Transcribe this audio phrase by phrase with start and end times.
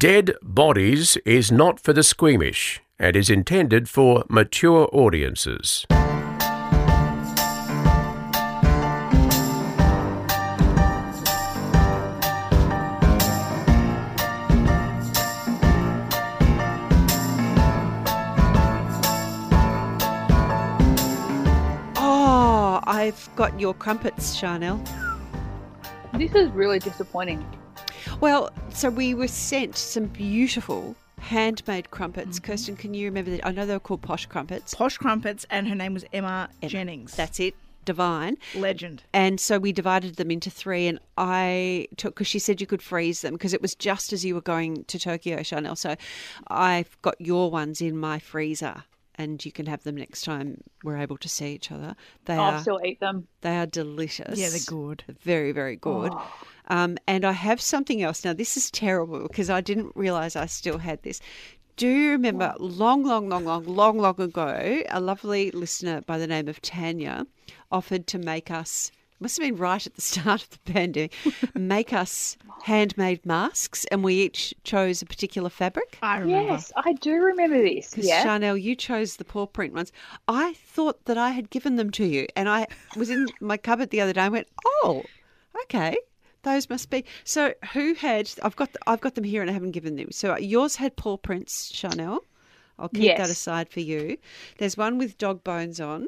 [0.00, 5.84] Dead Bodies is not for the squeamish and is intended for mature audiences.
[21.98, 24.82] Oh, I've got your crumpets, Chanel.
[26.14, 27.44] This is really disappointing.
[28.20, 32.38] Well, so we were sent some beautiful handmade crumpets.
[32.38, 32.50] Mm-hmm.
[32.52, 33.46] Kirsten, can you remember that?
[33.46, 34.74] I know they were called posh crumpets.
[34.74, 37.14] Posh Crumpets, and her name was Emma, Jennings.
[37.14, 37.54] That's it.
[37.86, 38.36] Divine.
[38.54, 39.02] legend.
[39.14, 42.82] And so we divided them into three, and I took because she said you could
[42.82, 45.76] freeze them because it was just as you were going to Tokyo, Chanel.
[45.76, 45.96] So
[46.48, 48.84] I've got your ones in my freezer,
[49.16, 51.96] and you can have them next time we're able to see each other.
[52.26, 53.26] They I'll are still eat them.
[53.40, 54.38] they are delicious.
[54.38, 55.02] Yeah, they're good.
[55.22, 56.12] Very, very good.
[56.70, 58.24] Um, and I have something else.
[58.24, 61.20] Now, this is terrible because I didn't realize I still had this.
[61.76, 66.26] Do you remember long, long, long, long, long, long ago, a lovely listener by the
[66.26, 67.26] name of Tanya
[67.72, 71.12] offered to make us, must have been right at the start of the pandemic,
[71.54, 75.98] make us handmade masks, and we each chose a particular fabric?
[76.02, 76.52] I remember.
[76.52, 77.90] Yes, I do remember this.
[77.90, 78.22] Because Yeah.
[78.22, 79.90] Chanel, you chose the paw print ones.
[80.28, 83.90] I thought that I had given them to you, and I was in my cupboard
[83.90, 84.20] the other day.
[84.20, 84.48] and went,
[84.84, 85.02] oh,
[85.64, 85.96] okay,
[86.42, 87.04] those must be.
[87.24, 88.30] So who had?
[88.42, 90.10] I've got I've got them here, and I haven't given them.
[90.12, 92.24] So yours had paw prints, Chanel.
[92.78, 94.16] I'll keep that aside for you.
[94.58, 96.06] There's one with dog bones on.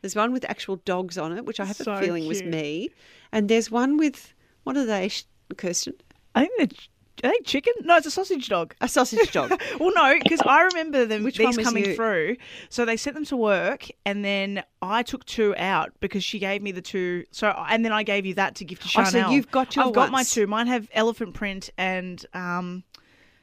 [0.00, 2.90] There's one with actual dogs on it, which I have So a feeling was me.
[3.32, 5.24] And there's one with what are they, Sh-
[5.56, 5.94] Kirsten?
[6.34, 6.88] I think
[7.22, 7.72] they're, they chicken?
[7.82, 8.74] No, it's a sausage dog.
[8.80, 9.50] A sausage dog.
[9.80, 11.94] Well, no, because I remember them Which these one was coming you?
[11.94, 12.36] through.
[12.68, 16.62] So they sent them to work, and then I took two out because she gave
[16.62, 17.24] me the two.
[17.32, 19.28] So and then I gave you that to give to Oh, Chanel.
[19.28, 20.30] so you've got your I've got my ones.
[20.32, 20.46] two.
[20.46, 22.84] Mine have elephant print and um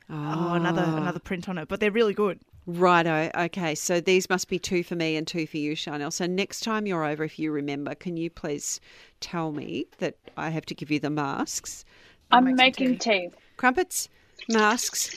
[0.09, 0.97] oh, another Ah.
[0.97, 2.39] another print on it, but they're really good.
[2.67, 3.31] Righto.
[3.35, 3.73] Okay.
[3.75, 6.11] So these must be two for me and two for you, Chanel.
[6.11, 8.79] So next time you're over, if you remember, can you please
[9.19, 11.83] tell me that I have to give you the masks,
[12.31, 13.29] I'm make some making tea.
[13.61, 14.09] Crumpets,
[14.49, 15.15] masks?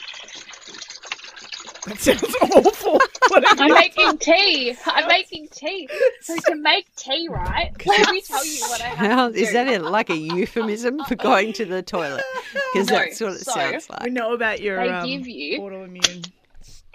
[1.86, 2.22] That sounds
[2.54, 2.98] awful.
[3.28, 4.76] What I'm you- making tea.
[4.84, 5.88] I'm making tea.
[6.20, 7.70] So to make tea, right?
[7.86, 9.54] Let me tell you what I have How to is do.
[9.54, 12.22] that a, like a euphemism for going to the toilet?
[12.72, 15.60] Because No, that's what it so- sounds we know about your They um, give you-
[15.60, 16.30] autoimmune.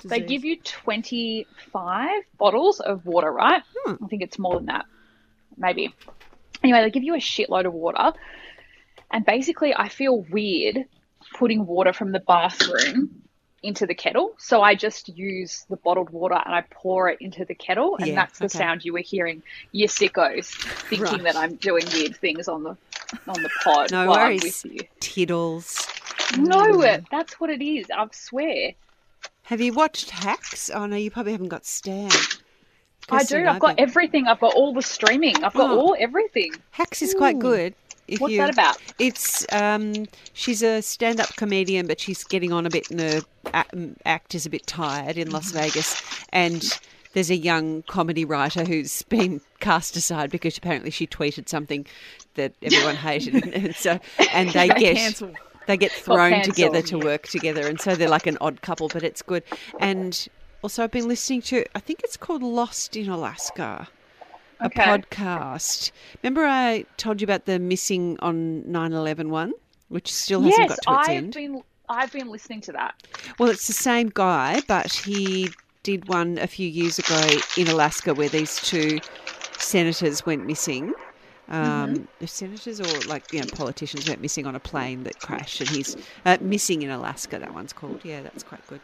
[0.06, 3.62] They give you 25 bottles of water, right?
[3.86, 4.04] Hmm.
[4.04, 4.86] I think it's more than that.
[5.58, 5.94] Maybe.
[6.64, 8.14] Anyway, they give you a shitload of water.
[9.12, 10.86] And basically, I feel weird
[11.38, 13.22] putting water from the bathroom
[13.62, 14.34] into the kettle.
[14.38, 17.98] So I just use the bottled water and I pour it into the kettle.
[17.98, 18.58] And Yeah, that's the okay.
[18.58, 20.46] sound you were hearing, you sickos,
[20.90, 21.24] thinking Right.
[21.24, 22.78] that I'm doing weird things on the
[23.28, 24.64] on the pod No while worries.
[24.64, 24.88] I'm with you.
[25.00, 25.88] Tiddles.
[26.38, 27.06] No, mm.
[27.12, 27.88] that's what it is.
[27.94, 28.74] I swear.
[29.44, 30.70] Have you watched Hacks?
[30.70, 32.12] Oh no, you probably haven't got Stan.
[33.12, 33.46] I do.
[33.48, 34.28] I've got everything.
[34.28, 35.44] I've got all the streaming.
[35.44, 35.80] I've got Oh.
[35.80, 36.52] all everything.
[36.72, 37.42] Hacks is quite mm.
[37.42, 37.76] good.
[38.10, 38.78] If What's you, that about?
[38.98, 43.22] It's um, she's a stand-up comedian, but she's getting on a bit, and her
[44.06, 46.64] act is a bit tired in Las Vegas, and
[47.14, 51.86] there's a young comedy writer who's been cast aside because apparently she tweeted something
[52.36, 54.00] that everyone hated, and so
[54.34, 55.22] and they get
[55.68, 59.04] they get thrown together to work together, and so they're like an odd couple, but
[59.04, 59.44] it's good.
[59.80, 60.28] And
[60.64, 63.88] also, I've been listening to I think it's called Lost in Alaska
[64.60, 64.86] a Okay.
[64.86, 65.92] podcast.
[66.24, 69.54] Remember I told you about the missing on 9/11 one,
[69.88, 71.34] which still hasn't Yes, got to its I've end.
[71.36, 71.62] been.
[71.90, 72.94] I've been listening to that.
[73.40, 75.50] Well, it's the same guy, but he
[75.82, 79.00] did one a few years ago in Alaska where these two
[79.58, 80.94] senators went missing.
[81.48, 82.04] Um, Mm-hmm.
[82.20, 85.70] the senators or like you know politicians went missing on a plane that crashed, and
[85.70, 87.40] he's uh, missing in Alaska.
[87.40, 88.06] That one's called.
[88.06, 88.82] Yeah, that's quite good.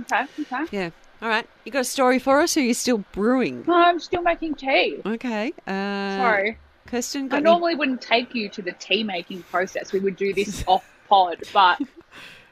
[0.00, 0.24] Okay.
[0.40, 0.64] Okay.
[0.70, 0.90] Yeah.
[1.20, 1.46] All right.
[1.64, 3.64] You got a story for us, or are you still brewing?
[3.66, 5.00] No, I'm still making tea.
[5.04, 5.52] Okay.
[5.66, 6.58] Uh, Sorry.
[6.86, 7.28] Kirsten.
[7.28, 9.92] Got I any- normally wouldn't take you to the tea making process.
[9.92, 11.80] We would do this off pod, but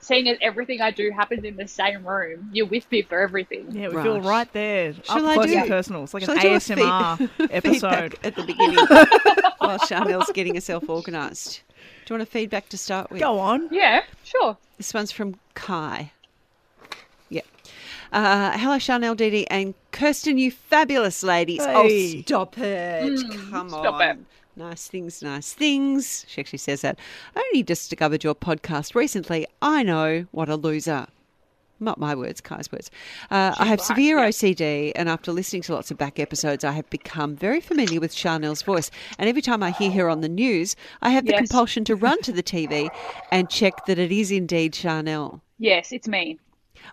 [0.00, 3.66] seeing as everything I do happens in the same room, you're with me for everything.
[3.70, 4.24] Yeah, we feel Right.
[4.24, 4.94] right there.
[5.04, 6.04] Shall up I close do- and personal.
[6.04, 8.18] It's like Shall an I do a ASMR feed- episode.
[8.24, 8.78] at the beginning
[9.58, 11.62] while Chanel's getting herself organised.
[12.04, 13.20] Do you want a feedback to start with?
[13.20, 13.68] Go on.
[13.72, 14.56] Yeah, sure.
[14.76, 16.12] This one's from Kai.
[18.12, 18.52] Yeah.
[18.54, 21.64] Uh, hello, Chanel, Didi, and Kirsten, you fabulous ladies.
[21.64, 22.18] Hey.
[22.18, 23.22] Oh, stop it.
[23.50, 24.02] Come stop on.
[24.02, 24.18] it.
[24.56, 26.24] Nice things, nice things.
[26.28, 26.98] She actually says that.
[27.34, 29.46] I only discovered your podcast recently.
[29.60, 31.06] I know what a loser.
[31.78, 32.90] Not my words, Kai's words.
[33.30, 34.28] Uh, I have right, severe yeah.
[34.28, 38.14] OCD, and after listening to lots of back episodes, I have become very familiar with
[38.14, 38.90] Chanel's voice.
[39.18, 41.40] And every time I hear her on the news, I have the Yes.
[41.40, 42.88] compulsion to run to the TV
[43.30, 45.42] and check that it is indeed Chanel.
[45.58, 46.38] Yes, it's me.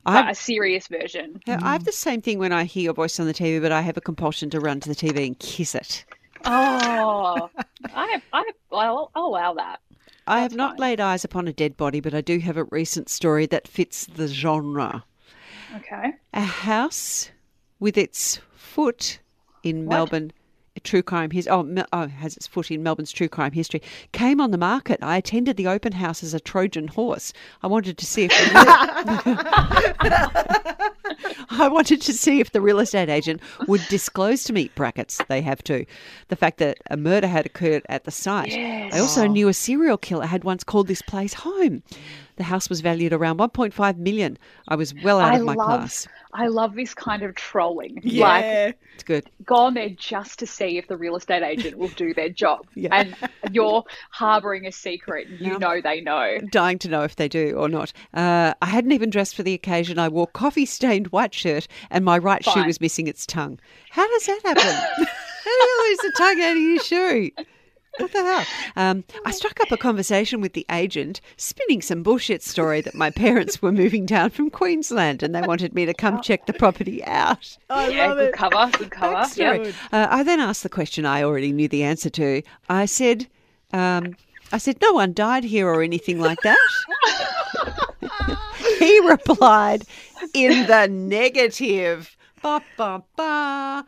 [0.06, 1.39] I But a serious version.
[1.47, 3.81] I have the same thing when I hear your voice on the TV, but I
[3.81, 6.06] have a compulsion to run to the TV and kiss it.
[6.45, 7.50] Oh,
[7.94, 9.80] I have, I have, I'll, I'll allow that.
[10.27, 10.80] I have not fine.
[10.80, 14.06] laid eyes upon a dead body, but I do have a recent story that fits
[14.06, 15.03] the genre.
[15.75, 16.13] Okay.
[16.33, 17.31] A house
[17.80, 19.19] with its foot
[19.63, 19.94] in What?
[19.95, 20.31] Melbourne.
[20.83, 23.81] True crime his oh, oh has its foot in Melbourne's true crime history
[24.12, 25.00] came on the market.
[25.01, 27.33] I attended the open house as a Trojan horse.
[27.62, 28.44] I wanted to see if the
[31.50, 35.41] I wanted to see if the real estate agent would disclose to me brackets they
[35.41, 35.85] have to
[36.27, 38.53] the fact that a murder had occurred at the site.
[38.53, 41.83] I also knew a serial killer had once called this place home.
[42.35, 44.38] The house was valued around 1.5 million.
[44.68, 46.07] I was well out I of my love, class.
[46.33, 47.95] I love this kind of trolling.
[47.95, 48.71] Like, Yeah.
[48.95, 49.30] It's good.
[49.45, 52.65] gone there just to see if the real estate agent will do their job.
[52.75, 52.89] Yeah.
[52.91, 53.15] And
[53.51, 55.27] you're harboring a secret.
[55.30, 55.57] You Yeah.
[55.57, 56.39] know they know.
[56.51, 57.94] dying to know if they do or not.
[58.13, 60.00] Uh, I hadn't even dressed for the occasion.
[60.00, 63.59] I wore coffee stained white shirt and my right shoe was missing its tongue.
[63.91, 64.63] How does that happen?
[65.44, 67.31] How do you lose the tongue out of your shoe?
[67.98, 68.45] What the hell?
[68.75, 73.12] Um, I struck up a conversation with the agent, spinning some bullshit story that my
[73.12, 77.04] parents were moving down from Queensland and they wanted me to come check the property
[77.04, 77.56] out.
[77.69, 78.34] I yeah, love good it.
[78.34, 79.16] cover, good cover.
[79.16, 79.66] Backstory.
[79.66, 79.75] Yep.
[79.92, 82.42] Uh, I then asked the question I already knew the answer to.
[82.68, 83.28] I said,
[83.74, 84.16] um,
[84.51, 86.57] I said, no one died here or anything like that.
[88.80, 89.84] he replied
[90.34, 92.18] in the negative.
[92.44, 93.86] Ba, ba, ba.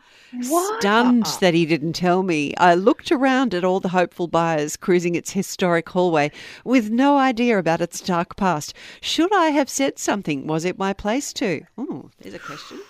[0.48, 0.80] What?
[0.80, 5.14] Stunned that he didn't tell me, I looked around at all the hopeful buyers cruising
[5.14, 6.32] its historic hallway
[6.64, 8.72] with no idea about its dark past.
[9.02, 10.46] Should I have said something?
[10.46, 11.66] Was it my place to?
[11.76, 12.80] Oh, there's a question.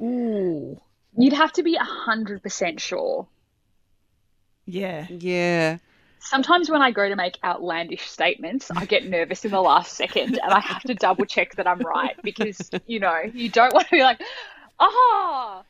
[0.00, 0.78] Ooh.
[1.16, 3.26] You'd have to be 100% sure.
[4.66, 5.06] Yeah.
[5.08, 5.78] Yeah.
[6.18, 10.38] Sometimes when I go to make outlandish statements, I get nervous in the last second
[10.42, 13.88] and I have to double check that I'm right because, you know, you don't want
[13.88, 14.22] to be like,
[14.78, 15.64] ah,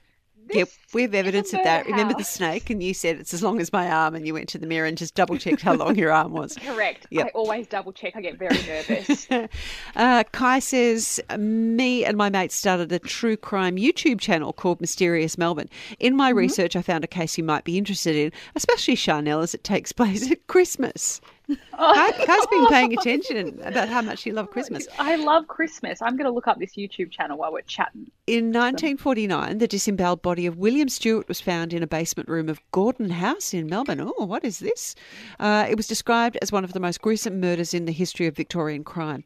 [0.51, 1.85] Yep, we have evidence of that.
[1.85, 4.35] murder Remember the snake, and you said it's as long as my arm, and you
[4.35, 6.57] went to the mirror and just double checked how long your arm was.
[6.57, 7.07] Correct.
[7.11, 7.27] Yep.
[7.27, 8.15] I always double check.
[8.15, 9.29] I get very nervous.
[9.97, 15.39] Uh, Kai says, Me and my mate started a true crime YouTube channel called Mysterious
[15.39, 15.69] Melbourne.
[16.01, 19.55] In my research, I found a case you might be interested in, especially Chanel, as
[19.55, 21.21] it takes place at Christmas.
[21.77, 24.89] Kai, Kai's been paying attention about how much you love Christmas.
[24.99, 26.01] I love Christmas.
[26.01, 28.11] I'm going to look up this YouTube channel while we're chatting.
[28.27, 32.61] In 1949, the disemboweled body of William Stewart was found in a basement room of
[32.71, 34.01] Gordon House in Melbourne.
[34.01, 34.95] Oh, what is this?
[35.39, 38.35] Uh, it was described as one of the most gruesome murders in the history of
[38.35, 39.25] Victorian crime.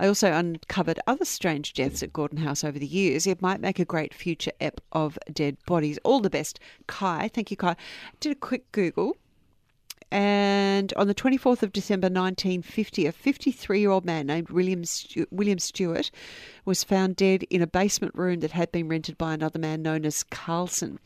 [0.00, 3.28] I also uncovered other strange deaths at Gordon House over the years.
[3.28, 5.98] It might make a great future ep of dead bodies.
[6.02, 6.58] All the best,
[6.88, 7.30] Kai.
[7.32, 7.76] Thank you, Kai.
[8.18, 9.16] Did a quick Google.
[10.12, 15.26] And on the 24th of December 1950, a 53 year old man named William, Stu-
[15.30, 16.10] William Stewart
[16.64, 20.04] was found dead in a basement room that had been rented by another man known
[20.04, 20.98] as Carlson.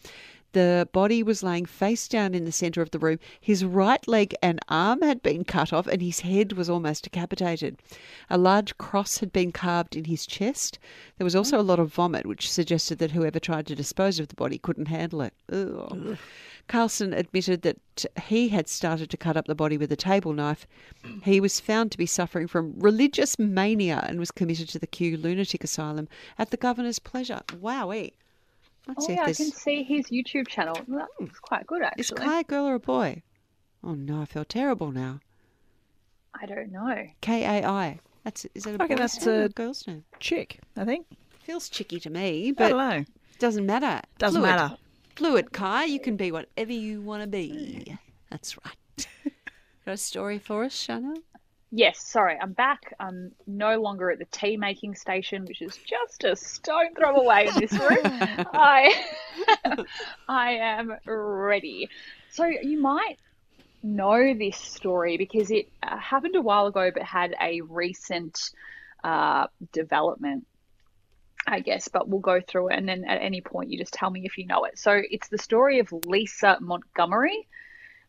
[0.55, 3.19] The body was laying face down in the centre of the room.
[3.41, 7.77] His right leg and arm had been cut off, and his head was almost decapitated.
[8.31, 10.79] A large cross had been carved in his chest.
[11.19, 14.29] There was also a lot of vomit, which suggested that whoever tried to dispose of
[14.29, 15.35] the body couldn't handle it.
[16.69, 20.69] Carlson admitted that he had started to cut up the body with a table knife.
[21.25, 25.17] He was found to be suffering from religious mania and was committed to the Kew
[25.17, 26.09] Lunatic Asylum
[26.39, 27.43] at the governor's pleasure.
[27.49, 28.13] Wowee.
[28.87, 30.77] Let's Oh see yeah, I can see his YouTube channel.
[30.89, 32.01] That looks quite good actually.
[32.03, 32.27] is actually.
[32.27, 33.23] Kai a girl or a boy?
[33.83, 35.21] Oh no, I feel terrible now.
[36.41, 37.07] I don't know.
[37.21, 38.01] K A I.
[38.25, 40.05] That's is that a I reckon boy's that's name a- a girl's name?
[40.21, 41.07] Chick, I think.
[41.41, 43.05] Feels chicky to me, I but don't know.
[43.39, 44.01] doesn't matter.
[44.19, 44.57] Doesn't Fluid.
[44.57, 44.77] matter.
[45.17, 45.85] Fluid, Kai.
[45.85, 47.97] You can be whatever you want to be.
[48.31, 49.07] That's right.
[49.87, 51.15] Got a story for us, Shanna?
[51.77, 52.95] Yes, sorry, I'm back.
[53.01, 57.49] I'm no longer at the tea making station, which is just a stone throw away
[57.49, 58.23] in this room.
[58.55, 58.95] I
[60.29, 61.89] I am ready.
[62.31, 63.17] So you might
[63.83, 68.39] know this story because it uh, happened a while ago, but had a recent
[69.03, 70.47] uh, development.
[71.45, 74.11] I guess, but we'll go through it, and then at any point you just tell
[74.11, 74.79] me if you know it.
[74.79, 77.49] So it's the story of Lisa Montgomery.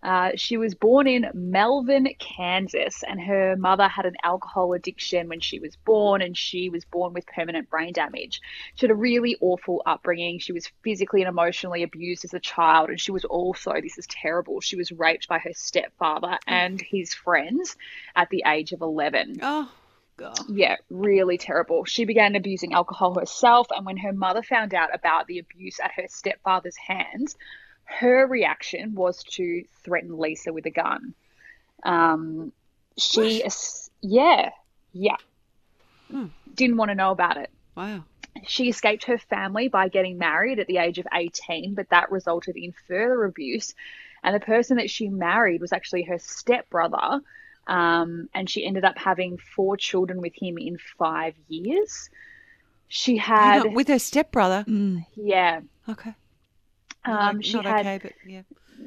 [0.06, 5.40] Uh, she was born in Melvern, Kansas, and her mother had an alcohol addiction when
[5.40, 8.40] she was born, and she was born with permanent brain damage.
[8.76, 10.38] She had a really awful upbringing.
[10.38, 14.06] She was physically and emotionally abused as a child, and she was also, this is
[14.06, 17.76] terrible, she was raped by her stepfather and his friends
[18.16, 19.40] at the age of 11.
[19.42, 19.72] Oh,
[20.18, 20.38] God.
[20.48, 21.84] Yeah, really terrible.
[21.86, 25.94] She began abusing alcohol herself, and when her mother found out about the abuse at
[25.94, 27.36] her stepfather's hands,
[27.86, 31.14] her reaction was to threaten Lisa with a gun.
[31.84, 32.52] Um,
[32.98, 33.44] she,
[34.02, 34.50] yeah,
[34.94, 35.18] yeah.
[36.54, 37.50] didn't want to know about it.
[37.76, 38.04] Wow.
[38.48, 42.58] She escaped her family by getting married at the age of 18, but that resulted
[42.58, 43.74] in further abuse.
[44.24, 47.22] And the person that she married was actually her stepbrother.
[47.68, 52.10] Um, and she ended up having four children with him in five years.
[52.88, 54.66] She had, on, with her stepbrother.
[55.16, 56.14] yeah, Okay.
[57.06, 58.42] Um, she not had okay, but yeah.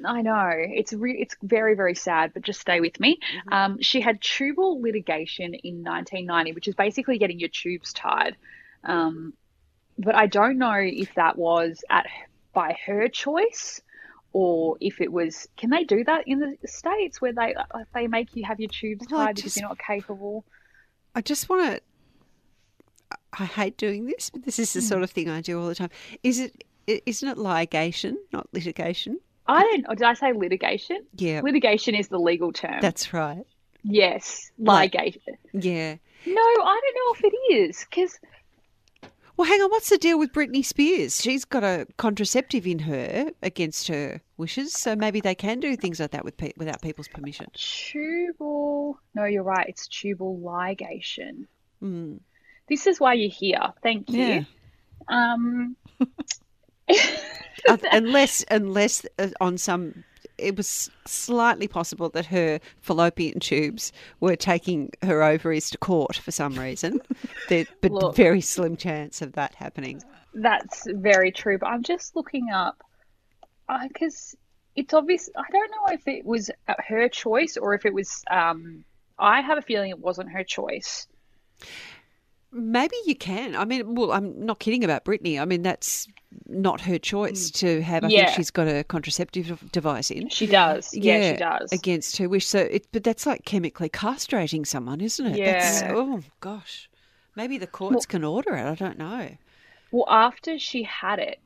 [0.05, 3.19] I know it's re- it's very very sad, but just stay with me.
[3.51, 8.37] Um, she had tubal litigation in 1990, which is basically getting your tubes tied.
[8.85, 9.33] Um,
[9.99, 12.07] but I don't know if that was at
[12.53, 13.81] by her choice
[14.33, 15.49] or if it was.
[15.57, 18.69] Can they do that in the states where they uh, they make you have your
[18.69, 20.45] tubes Well, tied because you're not capable?
[21.15, 21.81] I just want to.
[23.33, 25.75] I hate doing this, but this is the sort of thing I do all the
[25.75, 25.91] time.
[26.23, 26.65] Is it?
[27.07, 29.21] Isn't it litigation, not litigation?
[29.47, 29.87] I don't.
[29.89, 31.05] Or did I say litigation?
[31.17, 32.81] Yeah, Litigation is the legal term.
[32.81, 33.45] that's right.
[33.83, 34.95] yes, Like-
[35.53, 35.97] Yeah.
[36.27, 38.19] No, I don't know if it is because
[39.37, 39.71] Well, hang on.
[39.71, 41.23] What's the deal with Britney Spears?
[41.23, 46.01] She's got a contraceptive in her against her wishes, so maybe they can do things
[46.01, 47.47] like that with pe- without people's permission.
[47.55, 48.99] tubal.
[49.15, 49.67] No, you're right.
[49.69, 51.47] It's tubal ligation.
[51.83, 52.19] Mm.
[52.69, 53.73] This is why you're here.
[53.83, 54.19] Thank you.
[54.19, 54.45] Yeah.
[55.09, 55.77] Um,
[57.93, 60.05] unless, unless uh, on some,
[60.37, 66.31] it was slightly possible that her fallopian tubes were taking her ovaries to court for
[66.31, 67.01] some reason.
[67.49, 68.17] There, but Look.
[68.17, 70.03] very slim chance of that happening.
[70.35, 71.59] that's very true.
[71.59, 72.83] But I'm just looking up
[73.83, 74.37] because
[74.77, 75.29] it's obvious.
[75.37, 78.23] I don't know if it was uh, her choice or if it was.
[78.31, 78.85] Um,
[79.19, 81.09] I have a feeling it wasn't her choice.
[82.51, 83.55] Maybe you can.
[83.55, 85.39] I mean, well, I'm not kidding about Brittany.
[85.39, 86.09] I mean, that's
[86.47, 88.05] not her choice to have.
[88.05, 88.11] I Mm.
[88.11, 88.25] Yeah.
[88.27, 90.29] think she's got a contraceptive device in.
[90.31, 90.95] She does.
[90.95, 91.73] Yeah, she does.
[91.73, 92.47] against her wish.
[92.47, 95.45] So, it, but that's like chemically castrating someone, isn't it?
[95.45, 95.93] That's, Yeah.
[95.95, 96.89] oh gosh,
[97.37, 98.65] maybe the courts can order it.
[98.65, 99.29] I don't know.
[99.91, 101.41] Well, after she had it,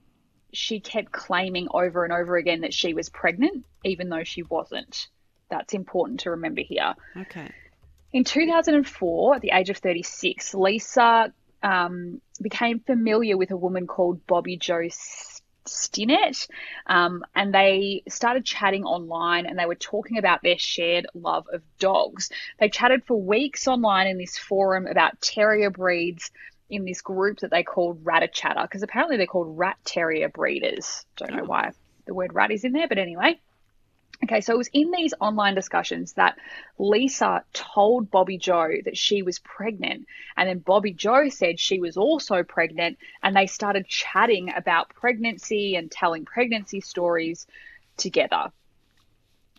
[0.53, 5.09] she kept claiming over and over again that she was pregnant, even though she wasn't.
[5.51, 6.95] That's important to remember here.
[7.17, 7.51] Okay.
[8.13, 14.27] In 2004, at the age of 36, Lisa um, became familiar with a woman called
[14.27, 16.49] Bobbie Jo S- Stinnett,
[16.87, 21.63] um, and they started chatting online and they were talking about their shared love of
[21.79, 22.31] dogs.
[22.59, 26.31] They chatted for weeks online in this forum about terrier breeds
[26.69, 31.07] in this group that they called Ratter Chatter, because apparently they're called rat terrier breeders.
[31.17, 31.71] Don't know why
[32.07, 33.39] the word rat is in there, but anyway.
[34.25, 36.39] Okay, so it was in these online discussions that
[36.79, 41.97] Lisa told Bobbie Jo that she was pregnant, and then Bobbie Jo said she was
[41.97, 47.47] also pregnant, and they started chatting about pregnancy and telling pregnancy stories
[47.97, 48.53] together.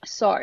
[0.05, 0.37] So,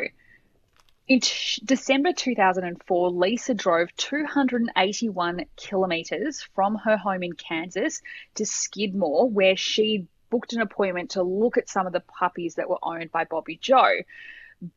[1.07, 8.01] in t- December 2004, Lisa drove 281 kilometers from her home in Kansas
[8.35, 12.69] to Skidmore, where she booked an appointment to look at some of the puppies that
[12.69, 13.85] were owned by Bobbie Jo.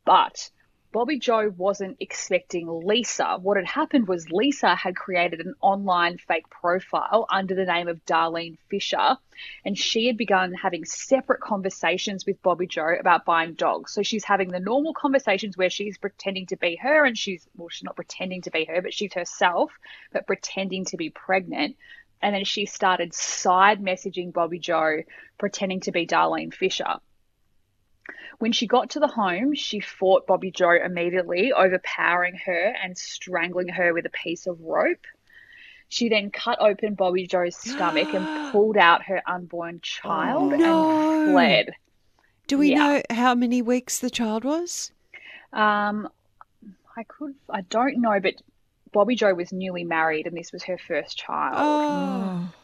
[0.04, 0.50] But
[0.94, 3.38] Bobbie Jo wasn't expecting Lisa.
[3.42, 8.04] What had happened was Lisa had created an online fake profile under the name of
[8.06, 9.16] Darlene Fisher,
[9.64, 13.92] and she had begun having separate conversations with Bobbie Jo about buying dogs.
[13.92, 17.70] So she's having the normal conversations where she's pretending to be her, and she's, well,
[17.70, 19.72] she's not pretending to be her, but she's herself,
[20.12, 21.74] but pretending to be pregnant.
[22.24, 25.02] And then she started side messaging Bobbie Jo,
[25.36, 26.96] pretending to be Darlene Fisher.
[28.38, 33.68] When she got to the home, she fought Bobbie Jo immediately, overpowering her and strangling
[33.68, 35.04] her with a piece of rope.
[35.90, 41.24] She then cut open Bobbie Jo's stomach and pulled out her unborn child no.
[41.26, 41.74] and fled.
[42.46, 42.78] Do we Yeah.
[42.78, 44.92] know how many weeks the child was?
[45.52, 46.08] Um,
[46.96, 48.36] I could, I don't know, but
[48.94, 51.56] Bobbie Jo was newly married and this was her first child.
[51.58, 52.54] Oh,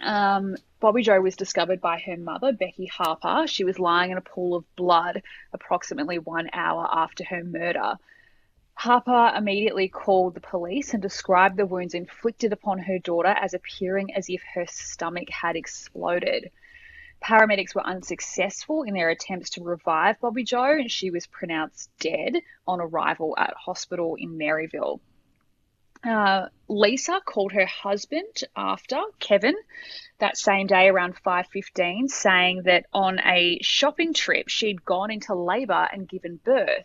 [0.00, 3.46] Um, Bobbie Jo was discovered by her mother, Becky Harper.
[3.48, 5.22] She was lying in a pool of blood
[5.52, 7.98] approximately one hour after her murder.
[8.74, 14.14] Harper immediately called the police and described the wounds inflicted upon her daughter as appearing
[14.14, 16.52] as if her stomach had exploded.
[17.22, 22.36] Paramedics were unsuccessful in their attempts to revive Bobbie Jo, and she was pronounced dead
[22.66, 25.00] on arrival at hospital in Maryville.
[26.04, 29.56] Uh, Lisa called her husband after Kevin
[30.18, 35.88] that same day around 5:15 saying that on a shopping trip she'd gone into labor
[35.90, 36.84] and given birth.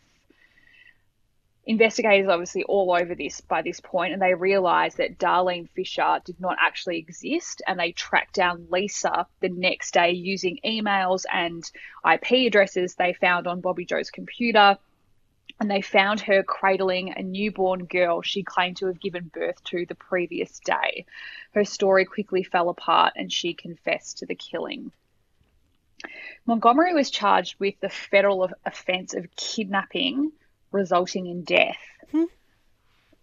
[1.70, 6.42] Investigators obviously all over this by this point and they realized that Darlene Fisher did
[6.42, 11.64] not actually exist and they tracked down Lisa the next day using emails and
[12.12, 14.80] IP addresses they found on Bobbie Jo's computer
[15.60, 19.86] and they found her cradling a newborn girl she claimed to have given birth to
[19.86, 21.06] the previous day.
[21.54, 24.92] Her story quickly fell apart and she confessed to the killing.
[26.48, 30.32] Montgomery was charged with the federal offense of kidnapping
[30.72, 31.78] resulting in death.
[32.12, 32.26] Hmm.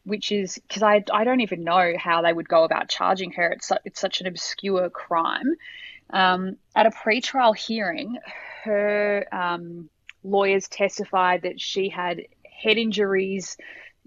[0.04, 3.48] Which is because I, I don't even know how they would go about charging her.
[3.50, 5.54] It's, su- it's such an obscure crime.
[6.10, 8.18] Um, at a pre-trial hearing,
[8.62, 9.88] her um,
[10.22, 13.56] lawyers testified that she had head injuries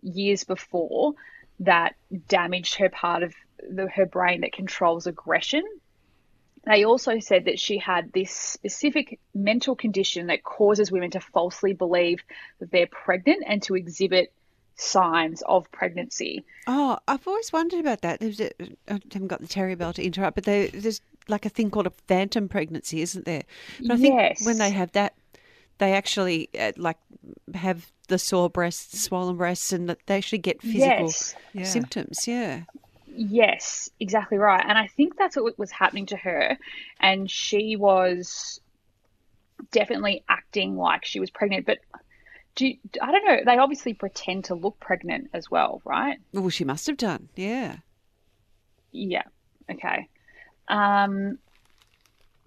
[0.01, 1.13] years before
[1.59, 1.95] that
[2.27, 3.33] damaged her part of
[3.69, 5.63] the, her brain that controls aggression.
[6.65, 11.73] They also said that she had this specific mental condition that causes women to falsely
[11.73, 12.23] believe
[12.59, 14.31] that they're pregnant and to exhibit
[14.75, 16.43] signs of pregnancy.
[16.67, 18.19] Oh, I've always wondered about that.
[18.19, 18.51] There's a,
[18.87, 21.87] I haven't got the Terry Bell to interrupt, but there, there's like a thing called
[21.87, 23.43] a phantom pregnancy, isn't there?
[23.81, 24.45] But I think Yes.
[24.45, 25.15] when they have that,
[25.79, 26.97] they actually uh, like
[27.53, 31.35] have the sore breasts, swollen breasts, and that they actually get physical Yes.
[31.53, 31.63] Yeah.
[31.63, 32.27] symptoms.
[32.27, 32.61] Yeah.
[33.15, 34.63] Yes, exactly right.
[34.65, 36.57] And I think that's what was happening to her.
[36.99, 38.61] And she was
[39.71, 41.65] definitely acting like she was pregnant.
[41.65, 41.79] But
[42.55, 43.39] do you- I don't know.
[43.45, 46.17] They obviously pretend to look pregnant as well, right?
[46.33, 47.29] Well, she must have done.
[47.35, 47.77] Yeah.
[48.91, 49.23] Yeah.
[49.69, 50.07] Okay.
[50.67, 51.39] Um,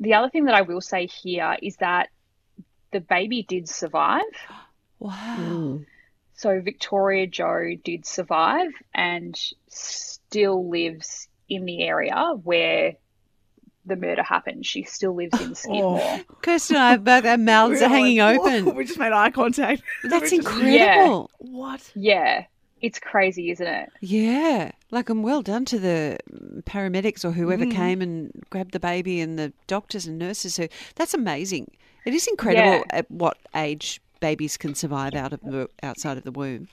[0.00, 2.10] the other thing that I will say here is that
[2.92, 4.22] the baby did survive.
[4.98, 5.80] Wow.
[6.34, 9.36] So Victoria Jo did survive and
[10.32, 12.94] still lives in the area where
[13.84, 14.64] the murder happened.
[14.64, 16.20] She still lives in Skidmore.
[16.40, 18.74] Kirsten and I both our mouths We are hanging like, open.
[18.76, 19.82] We just made eye contact.
[20.04, 21.30] That's We just- incredible.
[21.38, 21.90] What?
[21.94, 22.44] Yeah,
[22.80, 23.90] it's crazy, isn't it?
[24.00, 26.18] Yeah, like I'm well done to the
[26.62, 27.72] paramedics or whoever Mm.
[27.72, 30.68] came and grabbed the baby and the doctors and nurses who.
[30.94, 31.70] That's amazing.
[32.06, 32.82] It is incredible Yeah.
[32.90, 36.68] at what age babies can survive out of the outside of the womb.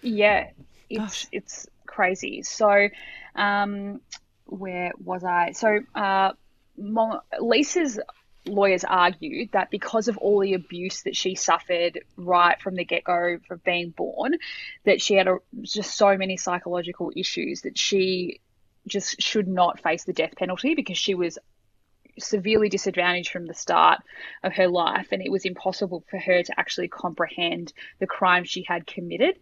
[0.00, 0.48] Yeah,
[0.88, 1.26] it's Gosh.
[1.32, 2.42] it's crazy.
[2.42, 2.88] So,
[3.34, 4.00] um,
[4.46, 5.52] where was I?
[5.52, 6.32] So, uh,
[7.40, 8.00] Lisa's
[8.46, 13.04] lawyers argued that because of all the abuse that she suffered right from the get
[13.04, 14.34] go from being born,
[14.84, 18.40] that she had a, just so many psychological issues that she
[18.86, 21.38] just should not face the death penalty because she was
[22.18, 24.00] severely disadvantaged from the start
[24.42, 28.62] of her life and it was impossible for her to actually comprehend the crime she
[28.62, 29.38] had committed.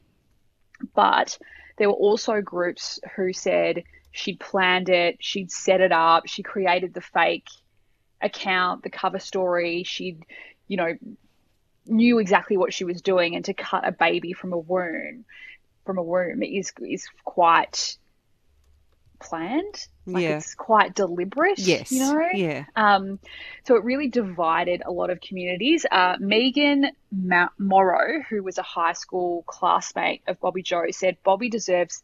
[0.94, 1.38] But
[1.80, 6.92] there were also groups who said she'd planned it, she'd set it up, she created
[6.92, 7.48] the fake
[8.20, 10.22] account, the cover story, she'd,
[10.68, 10.94] you know,
[11.86, 15.24] knew exactly what she was doing and to cut a baby from a womb
[15.86, 17.96] from a womb is is quite
[19.20, 19.86] planned.
[20.06, 20.38] Like Yeah.
[20.38, 21.58] it's quite deliberate.
[21.58, 21.92] Yes.
[21.92, 22.28] You know?
[22.34, 22.64] Yeah.
[22.74, 23.18] Um,
[23.64, 25.86] so it really divided a lot of communities.
[25.90, 31.50] Uh, Megan Ma- Morrow, who was a high school classmate of Bobbie Jo, said Bobbie
[31.50, 32.02] deserves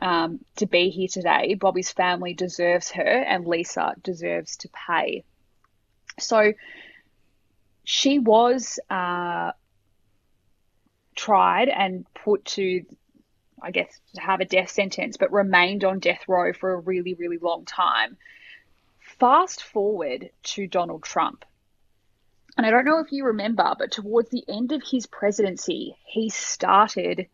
[0.00, 1.54] um, to be here today.
[1.54, 5.24] Bobbie's family deserves her, and Lisa deserves to pay.
[6.18, 6.52] So
[7.84, 9.52] she was uh,
[11.14, 12.84] tried and put to
[13.62, 17.14] I guess, to have a death sentence, but remained on death row for a really,
[17.14, 18.16] really long time.
[19.18, 21.44] Fast forward to Donald Trump.
[22.56, 26.30] And I don't know if you remember, but towards the end of his presidency, he
[26.30, 27.26] started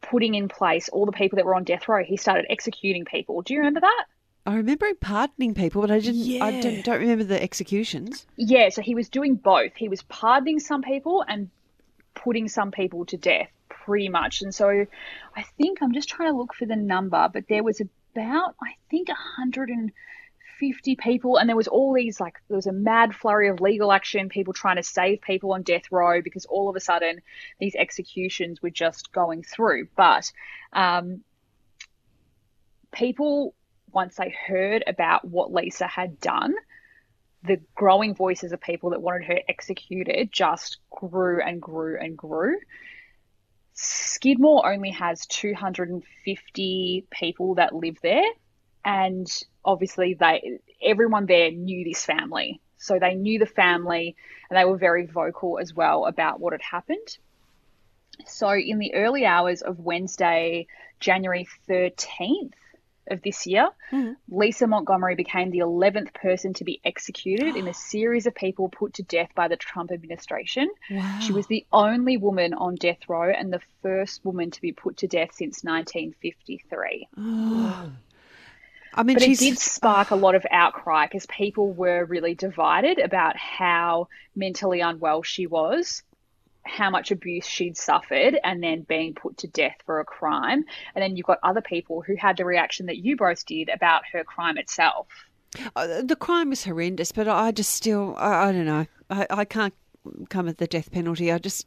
[0.00, 2.02] putting in place all the people that were on death row.
[2.04, 3.42] He started executing people.
[3.42, 4.04] Do you remember that?
[4.46, 6.42] I remember him pardoning people, but I didn't.
[6.42, 6.60] I Yeah.
[6.60, 8.26] don't, don't remember the executions.
[8.36, 9.74] Yeah, so he was doing both.
[9.76, 11.48] He was pardoning some people and
[12.14, 13.48] putting some people to death,
[13.84, 14.42] pretty much.
[14.42, 14.86] And so
[15.36, 18.74] I think I'm just trying to look for the number, but there was about, I
[18.90, 23.60] think, 150 people, and there was all these like there was a mad flurry of
[23.60, 27.20] legal action, people trying to save people on death row because all of a sudden
[27.58, 29.88] these executions were just going through.
[29.96, 30.30] But
[30.72, 31.22] um,
[32.92, 33.54] people,
[33.92, 36.54] once they heard about what Lisa had done,
[37.42, 42.56] the growing voices of people that wanted her executed just grew and grew and grew.
[43.74, 48.22] Skidmore only has 250 people that live there,
[48.84, 49.26] and
[49.64, 52.60] obviously they everyone there knew this family.
[52.76, 54.14] So they knew the family
[54.48, 57.18] and they were very vocal as well about what had happened.
[58.26, 60.66] So in the early hours of Wednesday,
[61.00, 62.52] January 13th
[63.08, 64.12] of this year, mm-hmm.
[64.28, 68.94] Lisa Montgomery became the 11th person to be executed in a series of people put
[68.94, 70.68] to death by the Trump administration.
[70.90, 71.18] Wow.
[71.20, 74.98] She was the only woman on death row and the first woman to be put
[74.98, 77.08] to death since 1953.
[78.96, 82.98] I mean, But it did spark a lot of outcry because people were really divided
[82.98, 86.02] about how mentally unwell she was.
[86.64, 90.64] How much abuse she'd suffered and then being put to death for a crime.
[90.94, 94.02] And then you've got other people who had the reaction that you both did about
[94.12, 95.06] her crime itself.
[95.76, 98.86] Uh, the crime is horrendous, but I just still, I, I don't know.
[99.10, 99.74] I, I can't
[100.28, 101.30] come at the death penalty.
[101.32, 101.66] I just,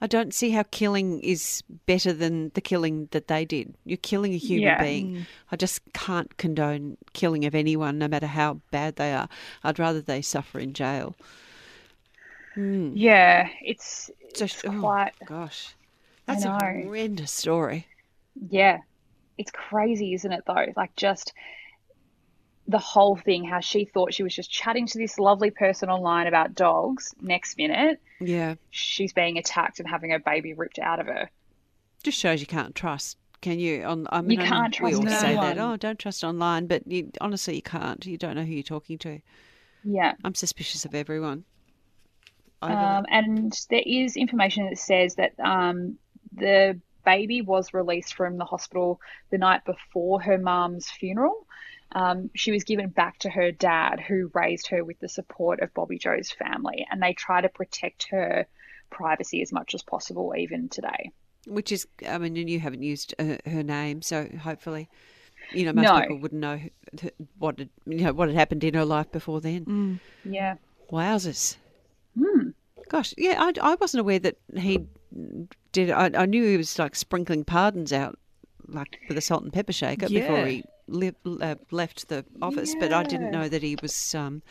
[0.00, 3.74] I don't see how killing is better than the killing that they did.
[3.84, 4.82] You're killing a human Yeah.
[4.82, 5.26] being.
[5.50, 9.28] I just can't condone killing of anyone, no matter how bad they are.
[9.62, 11.14] I'd rather they suffer in jail.
[12.54, 15.74] Yeah, it's, It's oh, quite, gosh,
[16.26, 17.86] that's a horrendous story.
[18.50, 18.78] yeah,
[19.38, 20.66] it's crazy, isn't it, though?
[20.76, 21.32] Like, just
[22.68, 26.26] the whole thing, how she thought she was just chatting to this lovely person online
[26.28, 27.12] about dogs.
[27.20, 31.30] Next minute, Yeah, she's being attacked and having her baby ripped out of her.
[32.02, 33.18] just shows you can't trust.
[33.40, 33.82] Can you?
[33.82, 35.58] On, I mean, I know can't we trust all say that.
[35.58, 38.04] Oh, don't trust online, but you, honestly, you can't.
[38.06, 39.20] You don't know who you're talking to.
[39.82, 40.14] Yeah.
[40.22, 41.44] I'm suspicious of everyone.
[42.70, 45.98] Um, and there is information that says that um,
[46.32, 51.46] the baby was released from the hospital the night before her mum's funeral.
[51.94, 55.74] Um, she was given back to her dad, who raised her with the support of
[55.74, 58.46] Bobbie Jo's family, and they try to protect her
[58.90, 61.10] privacy as much as possible, even today.
[61.46, 64.88] Which is, I mean, and you haven't used uh, her name, so hopefully,
[65.52, 66.00] you know, most No.
[66.00, 66.60] people wouldn't know
[67.38, 70.00] what had, you know, what had happened in her life before then.
[70.24, 70.54] Yeah.
[70.90, 71.56] Wowzers!
[72.92, 74.86] Gosh, yeah, I, I wasn't aware that he
[75.72, 75.90] did.
[75.90, 78.18] I, I knew he was like sprinkling pardons out,
[78.68, 82.74] like with a salt and pepper shaker before he li- uh, left the office.
[82.78, 84.42] But I didn't know that he was um,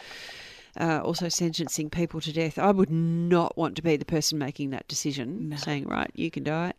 [0.79, 2.57] uh, also sentencing people to death.
[2.57, 6.43] I would not want to be the person making that decision, saying, "Right, you can
[6.43, 6.73] die."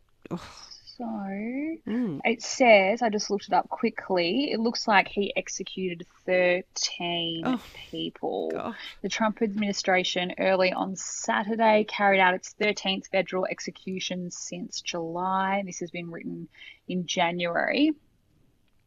[0.99, 2.21] So Mm.
[2.25, 4.51] it says, I just looked it up quickly.
[4.53, 8.51] It looks like he executed 13 Oh, people.
[8.53, 8.77] Gosh.
[9.01, 15.63] The Trump administration early on Saturday carried out its 13th federal execution since July.
[15.65, 16.49] This has been written
[16.89, 17.93] in January.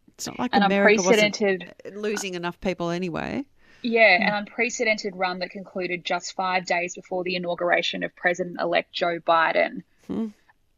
[0.10, 3.46] It's not like An America wasn't unprecedented, losing enough people anyway.
[3.82, 9.20] yeah, an unprecedented run that concluded just five days before the inauguration of President-elect Joe
[9.20, 10.28] Biden, Hmm.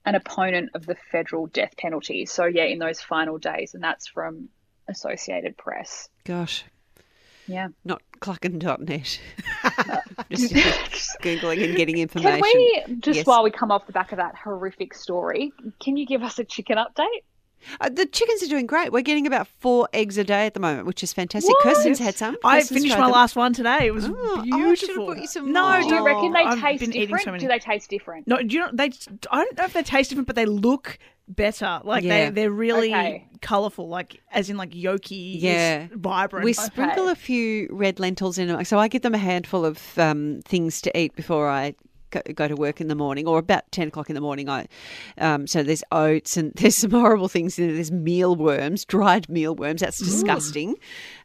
[0.07, 2.25] An opponent of the federal death penalty.
[2.25, 4.49] So yeah, in those final days, and that's from
[4.87, 6.07] Associated Press.
[6.23, 6.63] Gosh,
[7.45, 7.67] Yeah.
[7.83, 9.19] not clucking.net.
[10.29, 10.53] Just
[11.21, 12.41] googling and getting information.
[12.41, 13.25] Can we just Yes.
[13.27, 16.43] while we come off the back of that horrific story, can you give us a
[16.43, 17.23] chicken update?
[17.81, 18.91] Uh, the chickens are doing great.
[18.91, 21.49] We're getting about four eggs a day at the moment, which is fantastic.
[21.49, 21.63] What?
[21.63, 22.37] Kirsten's had some.
[22.43, 23.11] I Kirsten's finished my them.
[23.11, 23.87] last one today.
[23.87, 24.75] It was Oh, oh, I beautiful.
[24.75, 25.81] should've brought you some no, more.
[25.89, 27.23] Do you reckon they I've taste been different?
[27.23, 27.41] so many.
[27.41, 28.27] Do they taste different?
[28.27, 28.91] No, do you know they?
[29.31, 31.81] I don't know if they taste different, but they look better.
[31.83, 32.29] Like Yeah.
[32.29, 33.27] they they're really Okay.
[33.41, 35.87] colourful, like as in like yolky, Yeah.
[35.93, 36.45] vibrant.
[36.45, 38.63] We sprinkle a few red lentils in them.
[38.63, 41.75] So I give them a handful of um, things to eat before I
[42.11, 44.49] go, go to work in the morning, or about 10 o'clock in the morning.
[44.49, 44.67] I
[45.17, 47.75] um, So there's oats and there's some horrible things in there.
[47.75, 49.81] There's mealworms, dried mealworms.
[49.81, 50.75] That's disgusting.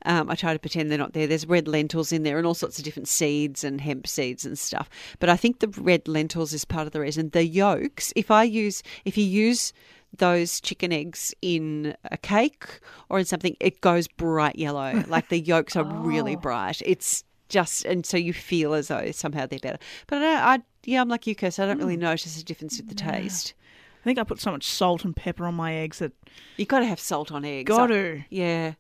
[0.05, 1.27] Um, I try to pretend they're not there.
[1.27, 4.59] There's red lentils in there and all sorts of different seeds and hemp seeds and
[4.59, 4.89] stuff.
[5.19, 7.31] But I think the red lentils is part of the reason.
[7.31, 9.73] The yolks, if I use, if you use
[10.17, 15.03] those chicken eggs in a cake or in something, it goes bright yellow.
[15.13, 16.81] Like the yolks are really bright.
[16.87, 19.79] It's just, and so you feel as though somehow they're better.
[20.07, 21.59] But I, I yeah, I'm like you, Kirst.
[21.59, 23.55] I don't really notice a difference with the taste.
[24.01, 26.13] I think I put so much salt and pepper on my eggs that
[26.57, 27.69] You got to have salt on eggs.
[27.69, 28.25] got I- to.
[28.31, 28.75] Yeah,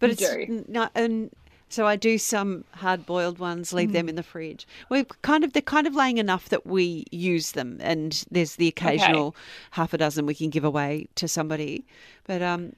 [0.00, 0.40] but You it's do.
[0.48, 1.30] n- no, and
[1.68, 3.92] so I do some hard boiled ones, leave Mm.
[3.92, 4.66] them in the fridge.
[4.90, 8.66] We kind of they're kind of laying enough that we use them, and there's the
[8.68, 9.36] occasional
[9.72, 11.84] half a dozen we can give away to somebody.
[12.24, 12.72] But um,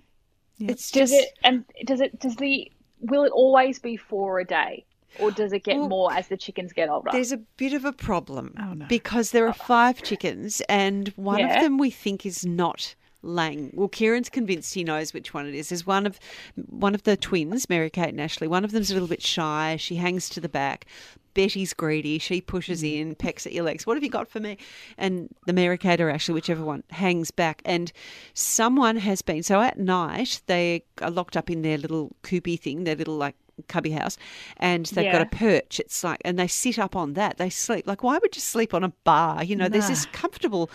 [0.58, 2.70] it's Does just it and does it does the
[3.00, 4.84] will it always be four a day?
[5.18, 7.10] Or does it get Well, more as the chickens get older?
[7.12, 8.86] There's a bit of a problem Oh, no.
[8.86, 9.64] because there are oh.
[9.66, 11.56] five chickens, and one Yeah.
[11.56, 13.70] of them we think is not laying.
[13.74, 15.68] Well, Kieran's convinced he knows which one it is.
[15.68, 16.18] There's one of
[16.54, 18.48] one of the twins, Mary Kate and Ashley.
[18.48, 19.76] One of them's a little bit shy.
[19.78, 20.86] She hangs to the back.
[21.34, 22.18] Betty's greedy.
[22.18, 22.98] She pushes mm.
[22.98, 23.86] in, pecks at your legs.
[23.86, 24.58] What have you got for me?
[24.98, 27.62] And the Mary Kate or Ashley, whichever one, hangs back.
[27.64, 27.92] And
[28.34, 32.84] someone has been so at night they are locked up in their little coopy thing,
[32.84, 33.36] their little like
[33.68, 34.16] cubby house,
[34.56, 35.80] and they've got a perch.
[35.80, 37.38] It's like, and they sit up on that.
[37.38, 37.86] They sleep.
[37.86, 39.42] Like, why would you sleep on a bar?
[39.44, 40.70] You know, there's this comfortable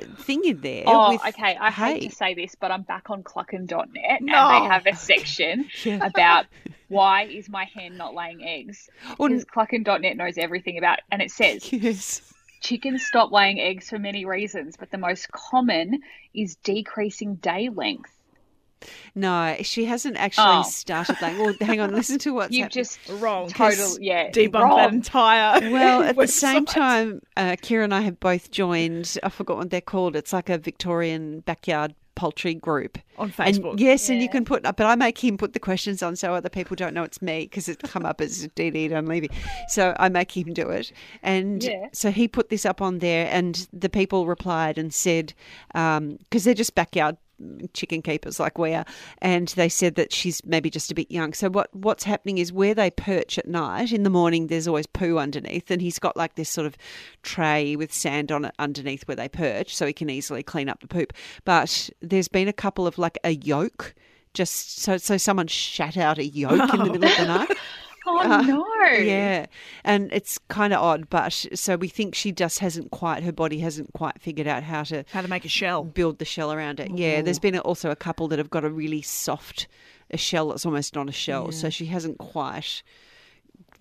[0.00, 0.84] uh, thing in there.
[0.86, 1.56] Oh, with okay.
[1.60, 4.34] I hate to say this, but I'm back on cluckin.net No.
[4.34, 6.06] and they have a section Yeah.
[6.06, 6.46] about
[6.88, 8.88] why is my hen not laying eggs?
[9.18, 12.32] Well, Because cluckin.net knows everything about and it says Yes.
[12.60, 16.00] chickens stop laying eggs for many reasons, but the most common
[16.34, 18.12] is decreasing day length.
[19.14, 20.62] No, she hasn't actually Oh.
[20.62, 21.38] started playing.
[21.38, 22.84] Well, hang on, listen to what's You've happening.
[22.84, 23.48] just Wrong.
[23.48, 24.76] total yeah Debunk wrong.
[24.76, 25.70] that entire.
[25.76, 29.18] Well, at the same time, uh, Kira and I have both joined.
[29.22, 30.16] I forgot what they're called.
[30.16, 33.78] It's like a Victorian backyard poultry group On And Facebook.
[33.78, 36.48] yes, and you can put, but I make him put the questions on so other
[36.48, 39.28] people don't know it's me because it's come up as DD Dunleavy.
[39.68, 41.88] So I make him do it, and Yeah.
[41.92, 45.34] so he put this up on there, and the people replied and said
[45.74, 47.18] because they're just backyard
[47.72, 48.84] chicken keepers like we are,
[49.18, 51.32] and they said that she's maybe just a bit young.
[51.32, 54.86] So what what's happening is where they perch at night in the morning, there's always
[54.86, 56.76] poo underneath, and he's got like this sort of
[57.22, 60.80] tray with sand on it underneath where they perch, so he can easily clean up
[60.80, 61.12] the poop.
[61.44, 63.94] But there's been a couple of like a yolk.
[64.34, 67.56] Just so, so someone shat out a yolk in the middle of the night.
[68.06, 68.66] oh Uh, no.
[68.98, 69.46] Yeah,
[69.84, 73.58] and it's kind of odd, but so we think she just hasn't quite, her body
[73.58, 75.82] hasn't quite figured out how to How to make a shell.
[75.84, 76.90] build the shell around it.
[76.92, 79.66] Yeah, there's been also a couple that have got a really soft
[80.12, 82.82] a shell that's almost not a shell, so she hasn't quite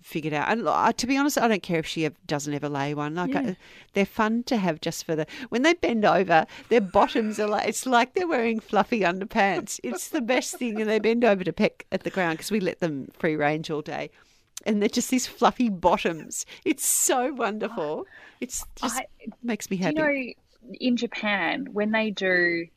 [0.06, 0.48] figured out.
[0.50, 3.16] And uh, to be honest, I don't care if she ever, doesn't ever lay one.
[3.16, 3.58] Like I,
[3.94, 7.68] they're fun to have just for the when they bend over, their bottoms are like
[7.68, 9.80] it's like they're wearing fluffy underpants.
[9.84, 12.60] It's the best thing, and they bend over to peck at the ground because we
[12.60, 14.12] let them free range all day.
[14.66, 16.46] And they're just these fluffy bottoms.
[16.64, 18.06] It's so wonderful.
[18.40, 19.08] It's just I-
[19.42, 19.96] makes me happy.
[19.96, 20.34] you know
[20.80, 22.68] in Japan when they do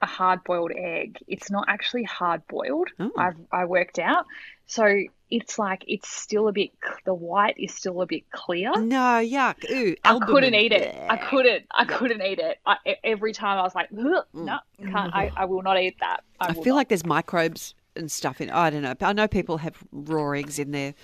[0.00, 2.88] a hard boiled egg, it's not actually hard boiled.
[2.98, 3.12] Oh.
[3.16, 4.26] I've I worked out,
[4.66, 6.70] so it's like it's still a bit.
[7.06, 8.70] The white is still a bit clear.
[8.76, 9.68] no, yuck.
[9.70, 10.34] Ooh, I albumin.
[10.34, 10.94] couldn't eat it.
[11.08, 11.64] I couldn't.
[11.72, 12.58] I couldn't eat it.
[12.66, 15.14] I, every time I was like, no, can't.
[15.14, 16.20] I, I will not eat that.
[16.40, 16.50] I, Mm.
[16.50, 18.50] I feel not." like there's microbes and stuff in.
[18.50, 18.94] I don't know.
[19.00, 20.94] I know people have raw eggs in their,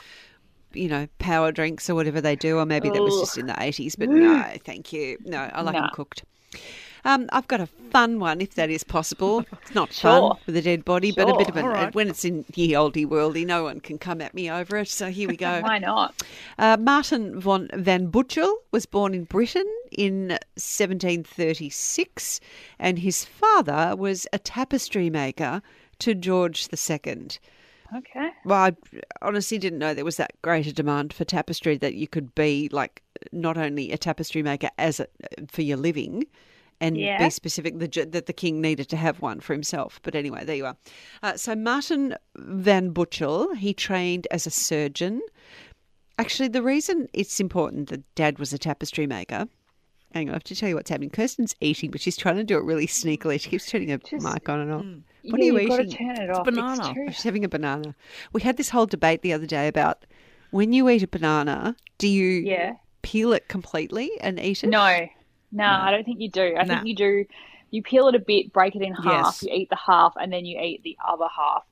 [0.74, 3.54] you know, power drinks or whatever they do, or maybe that was just in the
[3.54, 3.94] 80s.
[3.98, 5.16] But no, thank you.
[5.24, 6.24] No, I like them cooked.
[7.08, 9.46] Um, I've got a fun one, if that is possible.
[9.62, 10.10] It's not Sure.
[10.34, 11.64] fun with a dead body, but a bit of an.
[11.64, 11.94] Right.
[11.94, 14.88] When it's in ye oldie worldy, no one can come at me over it.
[14.88, 15.60] So here we go.
[15.64, 16.22] Why not?
[16.58, 22.40] Uh, Martin von Van Butchell was born in Britain in 1736,
[22.78, 25.62] and his father was a tapestry maker
[26.00, 27.28] to George II.
[27.96, 28.28] Okay.
[28.44, 28.76] Well, I
[29.22, 32.68] honestly didn't know there was that great a demand for tapestry that you could be
[32.70, 35.06] like not only a tapestry maker as a,
[35.48, 36.26] for your living,
[36.80, 37.18] and Yeah.
[37.18, 40.00] be specific the, that the king needed to have one for himself.
[40.02, 40.76] But anyway, there you are.
[41.22, 45.20] Uh, so Martin van Butchell, he trained as a surgeon.
[46.18, 49.46] Actually, the reason it's important that Dad was a tapestry maker.
[50.14, 51.10] Hang on, I have to tell you what's happening.
[51.10, 53.40] Kirsten's eating, but she's trying to do it really sneakily.
[53.40, 54.84] She keeps turning her Just- mic on and off.
[55.22, 55.98] Yeah, What are you you've got to eating?
[56.16, 56.44] turn it off.
[56.44, 56.94] banana.
[56.96, 57.94] It's she's having a banana.
[58.32, 60.06] We had this whole debate the other day about
[60.50, 62.74] when you eat a banana, do you Yeah.
[63.02, 64.68] peel it completely and eat it?
[64.68, 65.06] No,
[65.52, 66.54] no, I don't think you do.
[66.58, 66.74] I Nah.
[66.76, 67.24] think you do.
[67.70, 69.04] You peel it a bit, break it in half.
[69.40, 69.42] Yes.
[69.42, 71.64] You eat the half, and then you eat the other half.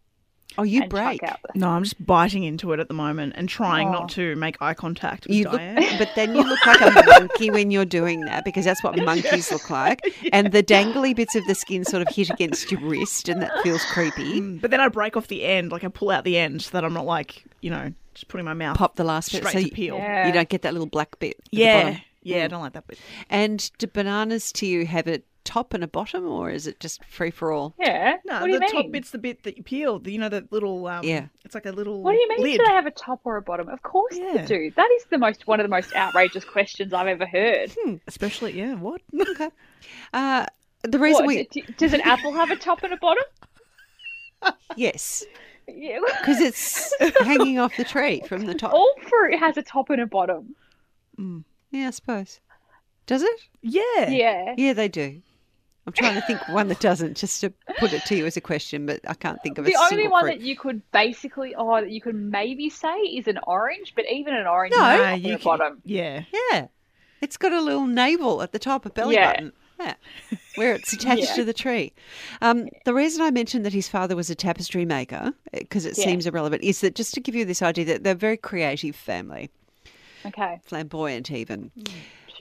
[0.59, 1.23] Oh, you break.
[1.23, 1.59] Out the...
[1.59, 3.93] No, I'm just biting into it at the moment and trying Oh.
[3.93, 5.85] not to make eye contact with You look, Diane.
[5.99, 9.51] but then you look like a monkey when you're doing that because that's what monkeys
[9.51, 10.01] look like.
[10.33, 13.53] And the dangly bits of the skin sort of hit against your wrist, and that
[13.63, 14.41] feels creepy.
[14.41, 16.71] Mm, But then I break off the end, like I pull out the end so
[16.73, 19.53] that I'm not like, you know, just putting my mouth Pop the last bit straight
[19.53, 19.97] so to you, peel.
[19.97, 20.27] Yeah.
[20.27, 21.37] you don't get that little black bit.
[21.51, 21.99] Yeah.
[22.27, 22.39] Bottom.
[22.39, 22.99] Yeah, I don't like that bit.
[23.31, 27.05] And do bananas to you have a top and a bottom, or is it just
[27.05, 27.73] free for all?
[27.79, 28.17] Yeah.
[28.25, 30.01] No, what do the you top bit's the bit that you peel.
[30.01, 31.27] The, you know, the little um, Yeah.
[31.45, 32.03] It's like a little.
[32.03, 32.41] What do you mean?
[32.43, 32.59] Lid.
[32.59, 33.69] Do they have a top or a bottom?
[33.69, 34.39] Of course Yeah.
[34.39, 34.73] they do.
[34.75, 37.73] That is the most one of the most outrageous questions I've ever heard.
[38.09, 38.75] Especially, yeah.
[38.75, 39.03] What?
[40.13, 40.47] Uh,
[40.83, 43.23] the reason What, we d- does an apple have a top and a bottom?
[44.77, 45.25] yes,
[45.69, 45.99] Yeah.
[46.21, 48.73] because it's hanging off the tree from the top.
[48.73, 50.55] All fruit has a top and a bottom.
[51.71, 52.41] Yeah, I suppose.
[53.07, 53.41] Does it?
[53.63, 54.09] yeah.
[54.09, 54.55] Yeah.
[54.57, 55.23] Yeah, they do.
[55.87, 58.41] I'm trying to think one that doesn't, just to put it to you as a
[58.41, 60.39] question, but I can't think of a The only one fruit.
[60.39, 64.35] that you could basically, oh, that you could maybe say is an orange, but even
[64.35, 64.83] an orange No.
[64.83, 65.83] has a you and a can- bottom.
[65.85, 66.25] Yeah.
[66.51, 66.67] Yeah,
[67.21, 69.31] it's got a little navel at the top, a belly Yeah.
[69.31, 69.53] button.
[69.79, 69.95] Yeah,
[70.57, 71.35] where it's attached Yeah.
[71.37, 71.93] to the tree.
[72.41, 76.05] Um, the reason I mentioned that his father was a tapestry maker, because it Yeah.
[76.07, 78.97] seems irrelevant, is that just to give you this idea that they're a very creative
[78.97, 79.51] family,
[80.27, 81.71] Okay, flamboyant even.
[81.79, 81.89] Mm,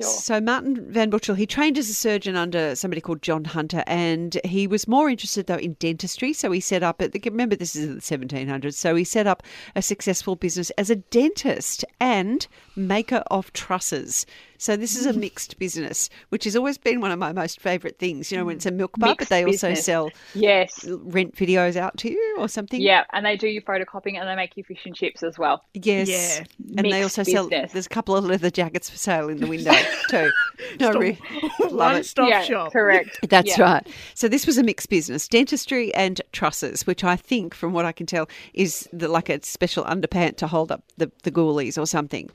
[0.02, 0.10] sure.
[0.10, 4.39] So Martin Van Butchell, he trained as a surgeon under somebody called John Hunter, and
[4.43, 6.34] he was more interested though in dentistry.
[6.34, 7.00] So he set up.
[7.00, 8.74] The, remember, this is in the 1700s.
[8.74, 9.43] So he set up
[9.76, 14.26] a successful business as a dentist and maker of trusses.
[14.65, 15.17] So this is a mm.
[15.17, 18.32] mixed business, which has always been one of my most favourite things.
[18.32, 20.84] You know, when it's a milk bar, but Mixed they also sell Yes.
[20.88, 22.82] rent videos out to you or something.
[22.82, 25.63] Yeah, and they do your photocopying and they make you fish and chips as well.
[25.75, 26.10] Yes.
[26.10, 26.45] Yeah.
[26.78, 27.47] And they Mixed also sell.
[27.47, 29.71] There's a couple of leather jackets for sale in the window
[30.10, 30.32] too.
[30.80, 31.19] No, re-
[31.60, 32.08] love One it.
[32.08, 32.73] stop yeah, shop.
[32.73, 33.19] correct.
[33.30, 33.62] That's Yeah.
[33.62, 33.88] right.
[34.15, 37.91] So this was a mixed business: dentistry and trusses, which I think, from what I
[37.91, 41.86] can tell, is the, like a special underpant to hold up the the ghoulies or
[41.86, 42.32] something.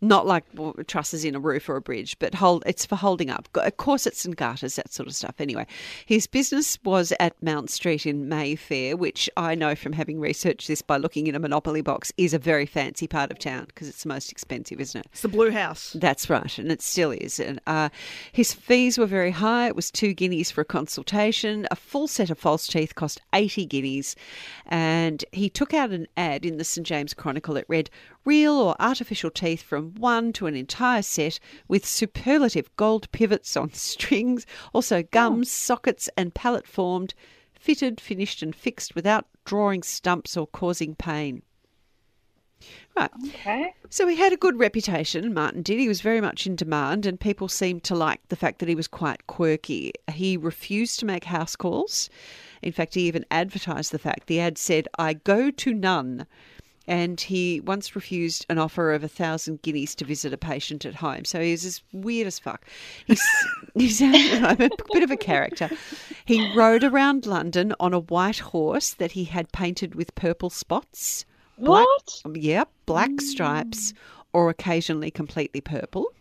[0.00, 2.62] Not like well, trusses in a roof or a bridge, but hold.
[2.66, 5.34] It's for holding up corsets and garters, that sort of stuff.
[5.38, 5.66] Anyway,
[6.06, 10.82] his business was at Mount Street in Mayfair, which I know from having researched this
[10.82, 14.02] by looking in a Monopoly box is a very fancy part of town because it's
[14.02, 15.06] the most expensive, isn't it?
[15.12, 15.96] It's the Blue House.
[15.98, 17.40] That's right, and it still is.
[17.40, 17.88] And uh,
[18.32, 19.68] his fees were very high.
[19.68, 21.66] It was two guineas for a consultation.
[21.70, 24.16] A full set of false teeth cost eighty guineas,
[24.66, 27.56] and he took out an ad in the St James Chronicle.
[27.56, 27.90] It read,
[28.24, 33.72] "Real or artificial teeth from one to an entire set with superlative gold pivots on
[33.74, 35.50] strings, also gums, oh.
[35.50, 37.14] sockets, and pallet formed."
[37.58, 41.42] Fitted, finished, and fixed without drawing stumps or causing pain.
[42.96, 43.10] Right.
[43.28, 43.74] Okay.
[43.88, 45.78] So he had a good reputation, Martin did.
[45.78, 48.74] He was very much in demand, and people seemed to like the fact that he
[48.74, 49.92] was quite quirky.
[50.12, 52.10] He refused to make house calls.
[52.62, 54.26] In fact, he even advertised the fact.
[54.26, 56.26] The ad said, I go to none.
[56.90, 60.96] And he once refused an offer of a thousand guineas to visit a patient at
[60.96, 61.24] home.
[61.24, 62.66] So he's as weird as fuck.
[63.06, 63.22] He's,
[63.74, 64.56] he's a
[64.92, 65.70] bit of a character.
[66.24, 71.24] He rode around London on a white horse that he had painted with purple spots.
[71.58, 72.36] Black, What?
[72.36, 73.20] Yep, black mm.
[73.20, 73.94] stripes
[74.32, 76.12] or occasionally completely purple.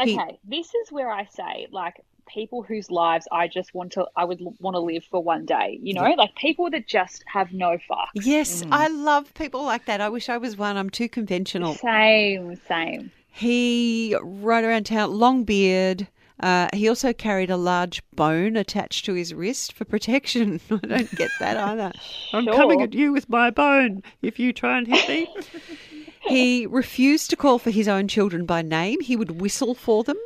[0.00, 2.00] He- Okay, this is where I say, like,
[2.32, 5.78] people whose lives I just want to, I would want to live for one day.
[5.82, 8.10] You know, like people that just have no fuck.
[8.14, 10.00] Yes, I love people like that.
[10.00, 10.76] I wish I was one.
[10.76, 11.74] I'm too conventional.
[11.74, 13.10] Same, same.
[13.30, 16.08] He rode around town, long beard.
[16.40, 20.60] Uh, he also carried a large bone attached to his wrist for protection.
[20.70, 21.92] I don't get that either.
[22.32, 25.34] I'm coming at you with my bone if you try and hit me.
[26.20, 29.00] he refused to call for his own children by name.
[29.00, 30.16] He would whistle for them.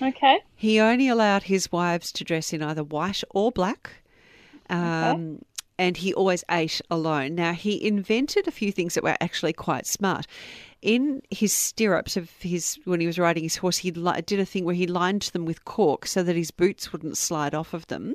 [0.00, 0.40] Okay.
[0.54, 4.02] He only allowed his wives to dress in either white or black.
[4.70, 5.40] Um,
[5.80, 7.36] And he always ate alone.
[7.36, 10.26] Now, he invented a few things that were actually quite smart.
[10.82, 14.44] In his stirrups of his when he was riding his horse, he li- did a
[14.44, 17.86] thing where he lined them with cork so that his boots wouldn't slide off of
[17.86, 18.14] them.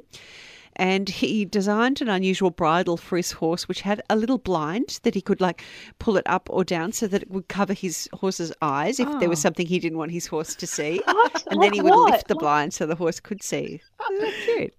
[0.76, 5.14] And he designed an unusual bridle for his horse, which had a little blind that
[5.14, 5.64] he could like
[6.00, 9.30] pull it up or down so that it would cover his horse's eyes if there
[9.30, 9.44] was oh.
[9.44, 11.02] something he didn't want his horse to see.
[11.48, 12.12] And then he would what?
[12.12, 13.82] lift the blind so the horse could see.
[14.00, 14.74] Oh, that's cute.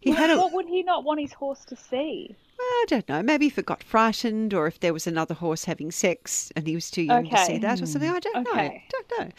[0.00, 2.34] He What, had a, what would he not want his horse to see?
[2.58, 5.90] I don't know, maybe if it got frightened or if there was another horse having
[5.90, 8.10] sex and he was too young to see that or something.
[8.10, 8.50] I don't know.
[8.52, 8.84] Okay.
[8.88, 9.32] Don't know.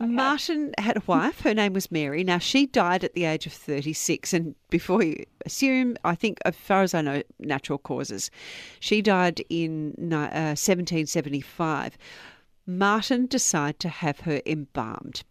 [0.00, 1.40] Martin had a wife.
[1.42, 2.24] Her name was Mary.
[2.24, 4.32] Now, she died at the age of 36.
[4.32, 8.30] And before you assume, I think, as far as I know, natural causes.
[8.80, 11.98] She died in uh, 1775.
[12.66, 15.22] Martin decided to have her embalmed.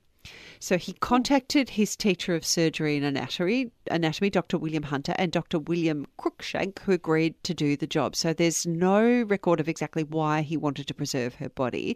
[0.59, 4.57] So he contacted his teacher of surgery and anatomy, anatomy, Dr.
[4.57, 5.59] William Hunter, and Dr.
[5.59, 8.15] William Cruikshank, who agreed to do the job.
[8.15, 11.95] So there's no record of exactly why he wanted to preserve her body.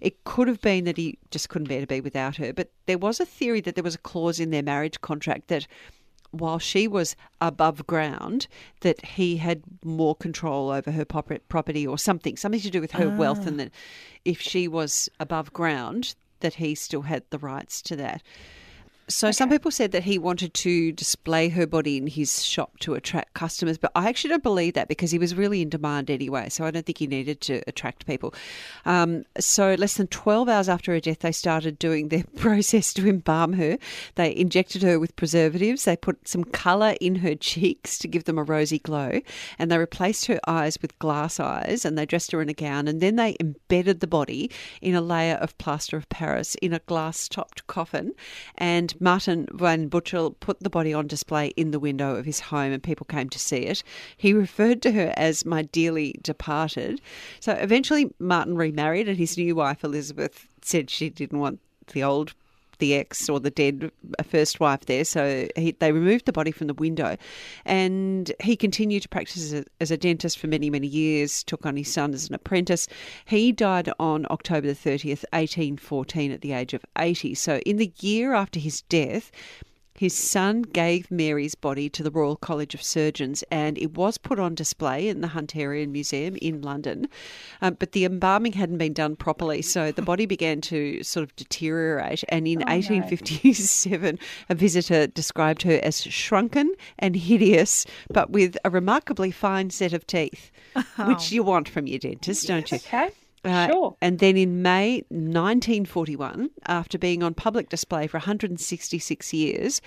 [0.00, 2.98] It could have been that he just couldn't bear to be without her, but there
[2.98, 5.66] was a theory that there was a clause in their marriage contract that
[6.30, 8.46] while she was above ground,
[8.80, 13.08] that he had more control over her property or something, something to do with her
[13.08, 13.48] wealth, ah.
[13.48, 13.70] and that
[14.24, 18.22] if she was above ground, that he still had the rights to that.
[19.10, 22.92] So some people said that he wanted to display her body in his shop to
[22.92, 26.50] attract customers, but I actually don't believe that because he was really in demand anyway.
[26.50, 28.34] So I don't think he needed to attract people.
[28.84, 33.08] Um, so less than 12 hours after her death, they started doing their process to
[33.08, 33.78] embalm her.
[34.16, 35.84] They injected her with preservatives.
[35.84, 39.22] They put some colour in her cheeks to give them a rosy glow,
[39.58, 42.86] and they replaced her eyes with glass eyes, and they dressed her in a gown,
[42.86, 44.50] and then they embedded the body
[44.82, 48.12] in a layer of plaster of Paris in a glass-topped coffin,
[48.56, 52.72] and Martin van Butchell put the body on display in the window of his home
[52.72, 53.82] and people came to see it.
[54.16, 57.00] He referred to her as my dearly departed.
[57.40, 61.60] So eventually Martin remarried and his new wife Elizabeth said she didn't want
[61.92, 62.34] the old
[62.78, 63.90] the ex or the dead
[64.24, 65.04] first wife there.
[65.04, 67.16] So he, they removed the body from the window,
[67.64, 71.42] and he continued to practice as a, as a dentist for many, many years.
[71.44, 72.88] Took on his son as an apprentice.
[73.24, 77.34] He died on October the thirtieth, eighteen fourteen, at the age of eighty.
[77.34, 79.30] So in the year after his death.
[79.98, 84.38] His son gave Mary's body to the Royal College of Surgeons and it was put
[84.38, 87.08] on display in the Hunterian Museum in London.
[87.60, 91.34] Um, but the embalming hadn't been done properly, so the body began to sort of
[91.34, 92.22] deteriorate.
[92.28, 94.18] And in 1857,
[94.48, 100.06] a visitor described her as shrunken and hideous, but with a remarkably fine set of
[100.06, 100.52] teeth,
[101.06, 102.76] which you want from your dentist, don't you?
[102.76, 103.10] Okay.
[103.44, 103.96] Uh, Sure.
[104.00, 109.80] And then in May 1941, after being on public display for 166 years,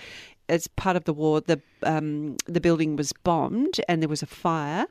[0.48, 4.26] as part of the war, the um, the building was bombed and there was a
[4.26, 4.86] fire.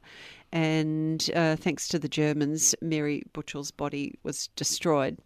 [0.51, 5.17] And uh, thanks to the Germans, Mary Butchell's body was destroyed.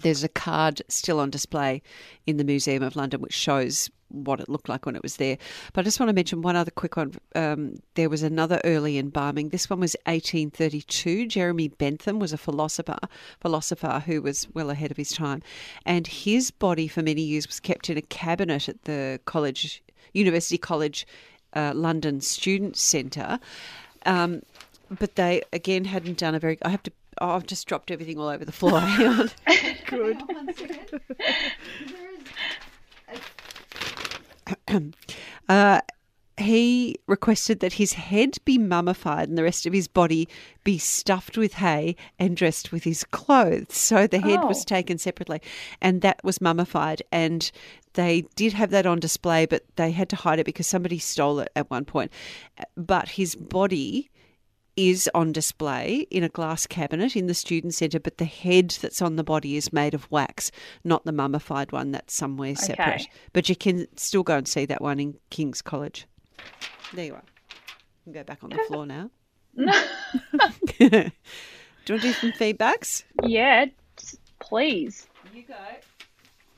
[0.00, 1.82] There's a card still on display
[2.26, 5.36] in the Museum of London which shows what it looked like when it was there.
[5.72, 7.14] But I just want to mention one other quick one.
[7.34, 9.50] Um, there was another early embalming.
[9.50, 11.26] This one was 1832.
[11.26, 12.98] Jeremy Bentham was a philosopher,
[13.40, 15.42] philosopher who was well ahead of his time,
[15.84, 19.82] and his body for many years was kept in a cabinet at the college,
[20.14, 21.06] University College,
[21.54, 23.38] uh, London Student Centre.
[24.06, 24.42] Um,
[24.98, 26.58] but they again hadn't done a very.
[26.62, 26.92] I have to.
[27.20, 28.80] Oh, I've just dropped everything all over the floor.
[28.80, 29.30] Hang on.
[29.86, 30.22] Good.
[35.48, 35.80] Uh,
[36.36, 40.28] he requested that his head be mummified and the rest of his body
[40.62, 43.74] be stuffed with hay and dressed with his clothes.
[43.76, 44.64] So the head was Oh.
[44.66, 45.40] taken separately
[45.80, 47.02] and that was mummified.
[47.10, 47.50] And
[47.94, 51.40] they did have that on display, but they had to hide it because somebody stole
[51.40, 52.12] it at one point.
[52.76, 54.10] But his body
[54.78, 59.02] is on display in a glass cabinet in the student centre, but the head that's
[59.02, 60.50] on the body is made of wax,
[60.84, 63.08] not the mummified one that's somewhere separate.
[63.32, 66.06] But you can still go and see that one in King's College.
[66.94, 67.24] There you are.
[68.06, 69.10] You can go back on the floor now.
[69.56, 69.64] do
[70.78, 71.12] you want
[71.86, 73.02] to do some feedbacks?
[73.24, 73.66] Yeah,
[74.38, 75.08] please.
[75.34, 75.54] You go.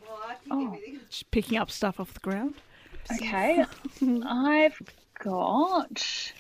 [0.02, 0.66] Well, I think Oh.
[0.66, 1.00] everything.
[1.08, 2.54] Just picking up stuff off the ground.
[3.14, 3.64] Okay.
[4.26, 4.80] I've
[5.22, 6.32] got.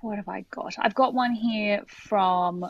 [0.00, 0.76] What have I got?
[0.78, 2.64] I've got one here from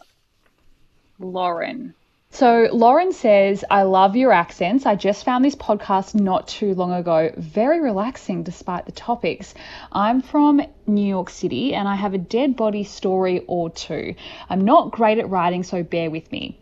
[1.18, 1.94] Lauren.
[2.30, 4.86] So, Lauren says, I love your accents.
[4.86, 7.30] I just found this podcast not too long ago.
[7.36, 9.54] Very relaxing despite the topics.
[9.92, 14.14] I'm from New York City and I have a dead body story or two.
[14.48, 16.58] I'm not great at writing, so bear with me.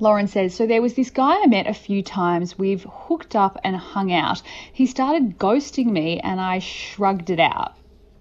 [0.00, 2.58] Lauren says, So there was this guy I met a few times.
[2.58, 4.42] We've hooked up and hung out.
[4.72, 7.77] He started ghosting me and I shrugged it out.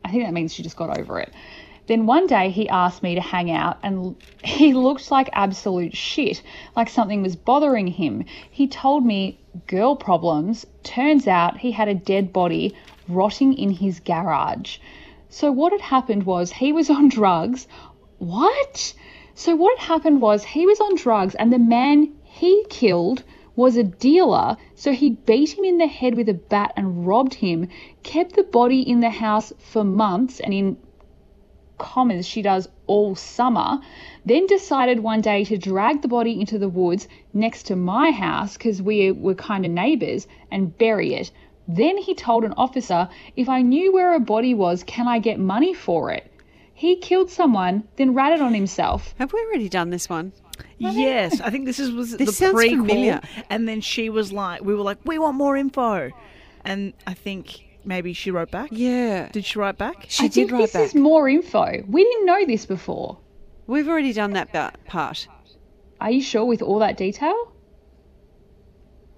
[0.08, 1.34] I think that means she just got over it.
[1.88, 6.42] Then one day he asked me to hang out and he looked like absolute shit,
[6.78, 8.24] like something was bothering him.
[8.50, 10.66] He told me girl problems.
[10.84, 12.74] Turns out he had a dead body
[13.10, 14.78] rotting in his garage.
[15.28, 17.68] So what had happened was he was on drugs.
[18.18, 18.94] What?
[19.36, 23.24] So what had happened was he was on drugs and the man he killed
[23.58, 27.34] was a dealer, so he beat him in the head with a bat and robbed
[27.34, 27.68] him,
[28.04, 30.78] kept the body in the house for months and in
[31.80, 33.80] commas she does all summer,
[34.26, 38.56] then decided one day to drag the body into the woods next to my house
[38.58, 41.32] because we were kind of neighbours and bury it.
[41.68, 45.40] Then he told an officer, If I knew where a body was, can I get
[45.40, 46.32] money for it?
[46.74, 49.16] He killed someone, then ratted on himself.
[49.18, 50.32] Have we already done this one?
[50.80, 53.22] Yes, I think this is was This the sounds prequel, familiar.
[53.50, 56.12] and then she was like, we were like, we want more info,
[56.66, 58.70] and I think maybe she wrote back.
[58.72, 59.30] Yeah.
[59.30, 60.06] Did she write back?
[60.10, 60.84] She I did think write this back.
[60.86, 61.84] is more info.
[61.88, 63.18] We didn't know this before.
[63.66, 65.28] We've already done that ba- part.
[66.00, 67.54] Are you sure with all that detail?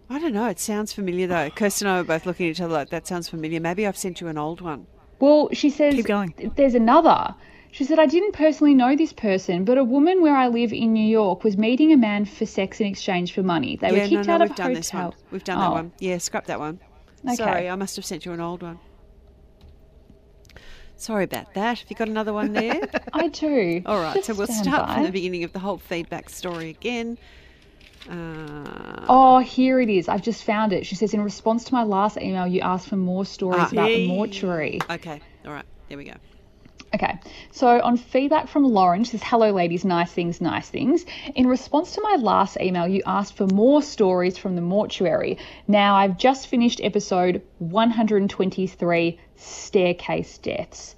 [0.10, 0.47] I don't know.
[0.47, 1.49] It sounds familiar though.
[1.51, 3.60] Kirsten and I were both looking at each other like that sounds familiar.
[3.60, 4.88] Maybe I've sent you an old one.
[5.20, 6.34] Well, she says Keep going.
[6.55, 7.36] there's another.
[7.72, 10.91] She said, I didn't personally know this person, but a woman where I live in
[10.93, 13.76] New York was meeting a man for sex in exchange for money.
[13.78, 14.76] They yeah, were kicked no, out we've of done hotel.
[14.76, 15.13] this one.
[15.32, 15.91] We've done Oh, that one.
[15.99, 16.80] Yeah, scrap that one.
[17.26, 17.36] Okay.
[17.36, 18.80] Sorry, I must have sent you an old one.
[20.95, 21.80] Sorry about that.
[21.80, 22.82] Have you got another one there?
[23.13, 23.82] I do.
[23.86, 24.95] All right, Just so we'll start by.
[24.95, 27.17] from the beginning of the whole feedback story again.
[28.09, 30.09] Uh, Oh, here it is.
[30.09, 30.86] I've just found it.
[30.86, 33.70] She says, in response to my last email, you asked for more stories Ah.
[33.72, 34.80] about the mortuary.
[34.89, 36.13] okay, all right, there we go.
[36.91, 37.19] Okay,
[37.51, 41.05] so on feedback from Lauren, she says, Hello, ladies, nice things, nice things.
[41.35, 45.37] In response to my last email, you asked for more stories from the mortuary.
[45.67, 50.95] Now, I've just finished episode 123 Staircase Deaths.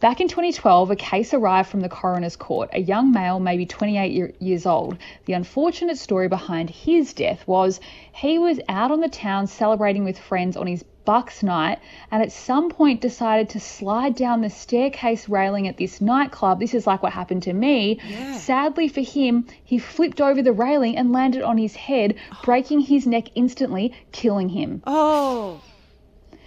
[0.00, 2.70] Back in 2012, a case arrived from the coroner's court.
[2.72, 4.98] A young male, maybe 28 year, years old.
[5.26, 7.80] The unfortunate story behind his death was
[8.12, 11.78] he was out on the town celebrating with friends on his Bucks night
[12.10, 16.60] and at some point decided to slide down the staircase railing at this nightclub.
[16.60, 18.00] This is like what happened to me.
[18.08, 18.36] Yeah.
[18.38, 23.06] Sadly for him, he flipped over the railing and landed on his head, breaking his
[23.06, 24.82] neck instantly, killing him.
[24.86, 25.60] Oh,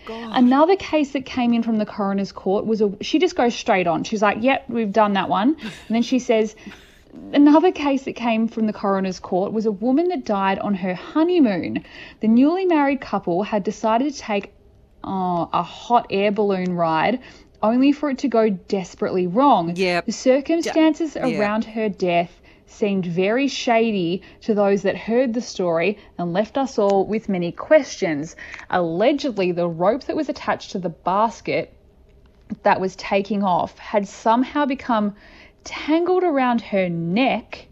[0.05, 0.31] God.
[0.35, 2.91] Another case that came in from the coroner's court was a.
[3.01, 4.03] She just goes straight on.
[4.03, 6.55] She's like, "Yep, we've done that one," and then she says.
[7.33, 10.93] Another case that came from the coroner's court was a woman that died on her
[10.93, 11.83] honeymoon.
[12.21, 14.53] The newly married couple had decided to take
[15.03, 17.19] oh, a hot air balloon ride
[17.61, 19.75] only for it to go desperately wrong.
[19.75, 20.05] Yep.
[20.05, 21.39] The circumstances yeah.
[21.39, 26.77] around her death seemed very shady to those that heard the story and left us
[26.77, 28.35] all with many questions.
[28.69, 31.73] Allegedly, the rope that was attached to the basket
[32.63, 35.15] that was taking off had somehow become
[35.65, 37.67] tangled around her neck.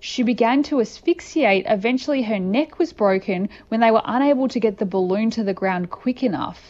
[0.00, 1.66] She began to asphyxiate.
[1.68, 5.52] Eventually, her neck was broken when they were unable to get the balloon to the
[5.54, 6.60] ground quick enough.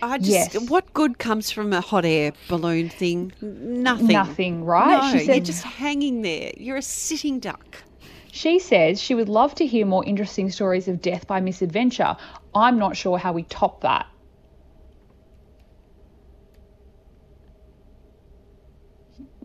[0.00, 0.70] I just, Yes.
[0.70, 3.32] what good comes from a hot air balloon thing?
[3.42, 4.06] Nothing.
[4.06, 5.02] Nothing, right?
[5.02, 6.52] No, She you're said- just hanging there.
[6.56, 7.82] You're a sitting duck.
[8.30, 12.16] She says she would love to hear more interesting stories of death by misadventure.
[12.54, 14.06] I'm not sure how we top that.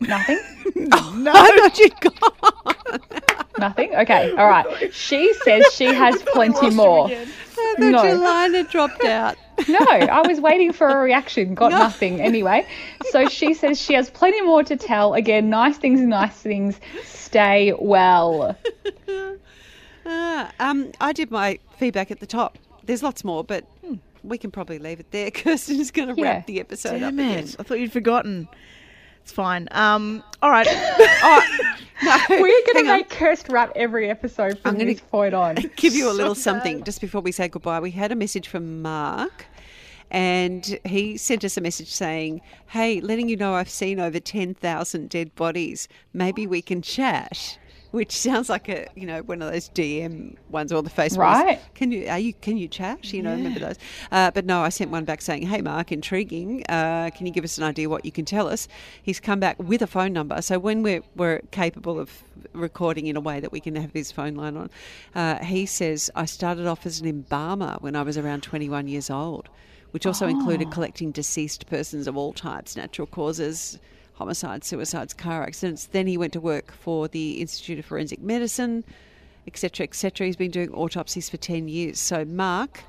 [0.07, 0.39] Nothing?
[0.75, 1.31] No.
[1.35, 2.99] I thought you'd gone.
[3.59, 3.95] Nothing?
[3.95, 4.93] Okay, all right.
[4.93, 7.07] She says she has plenty more.
[7.09, 8.03] I thought No.
[8.03, 9.37] your line had dropped out.
[9.67, 12.65] No, I was waiting for a reaction, got nothing anyway.
[13.11, 15.13] So she says she has plenty more to tell.
[15.13, 16.79] Again, nice things, nice things.
[17.03, 18.57] Stay well.
[20.05, 22.57] Ah, um, I did my feedback at the top.
[22.83, 23.65] There's lots more, but
[24.23, 25.31] we can probably leave it there.
[25.31, 26.23] Kirsten's going to Yeah.
[26.29, 27.49] wrap the episode Damn up again.
[27.59, 28.47] I thought you'd forgotten.
[29.23, 29.67] It's fine.
[29.71, 30.67] Um, all right.
[31.25, 31.41] Oh,
[32.03, 32.37] no, We're
[32.73, 35.55] going to make cursed wrap every episode from I'm gonna this point on.
[35.77, 37.79] give you a little So something just before we say goodbye.
[37.79, 39.45] We had a message from Mark,
[40.11, 44.53] and he sent us a message saying, "Hey, letting you know I've seen over ten
[44.53, 45.87] thousand dead bodies.
[46.11, 47.57] Maybe we can chat."
[47.93, 51.19] Which sounds like a you know one of those DM ones or the Facebook.
[51.19, 51.61] Right.
[51.75, 53.13] Can you are you can you chat?
[53.13, 53.75] You know, remember those?
[54.11, 56.63] Uh, but no, I sent one back saying, "Hey, Mark, intriguing.
[56.69, 58.67] Uh, can you give us an idea what you can tell us?"
[59.03, 60.41] He's come back with a phone number.
[60.41, 62.23] So when we're we're capable of
[62.53, 64.71] recording in a way that we can have his phone line on,
[65.13, 69.11] uh, he says, "I started off as an embalmer when I was around 21 years
[69.11, 69.49] old."
[69.91, 73.77] Which also included collecting deceased persons of all types, natural causes,
[74.13, 75.87] homicides, suicides, car accidents.
[75.87, 78.83] Then he went to work for the Institute of Forensic Medicine,
[79.47, 80.27] etc., etc.
[80.27, 81.99] He's been doing autopsies for 10 years.
[81.99, 82.83] So, Mark,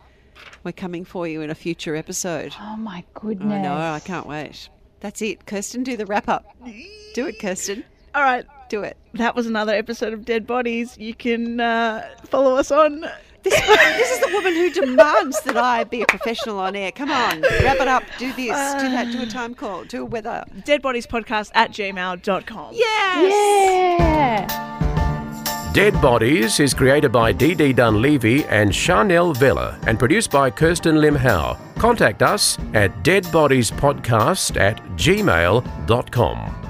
[0.62, 2.54] we're coming for you in a future episode.
[2.60, 3.52] Oh my goodness.
[3.52, 4.68] I know, I can't wait.
[5.00, 5.46] That's it.
[5.46, 6.44] Kirsten, do the wrap up.
[7.14, 7.84] Do it, Kirsten.
[8.14, 8.44] all right.
[8.70, 8.96] Do it.
[9.12, 10.96] That was another episode of Dead Bodies.
[10.96, 13.04] You can uh, follow us on
[13.44, 16.90] This, this is the woman who demands that I be a professional on air.
[16.92, 18.02] Come on, wrap it up.
[18.18, 20.44] Do this, do that, do a time call, do a weather.
[20.64, 22.74] deadbodiespodcast at gmail.com.
[22.74, 24.00] Yes!
[24.00, 24.74] Yeah.
[25.74, 31.16] Dead Bodies is created by Dee Dunleavy and Chanel Vella and produced by Kirsten Lim
[31.16, 31.58] Howe.
[31.78, 36.63] Contact us at deadbodiespodcast at gmail.com.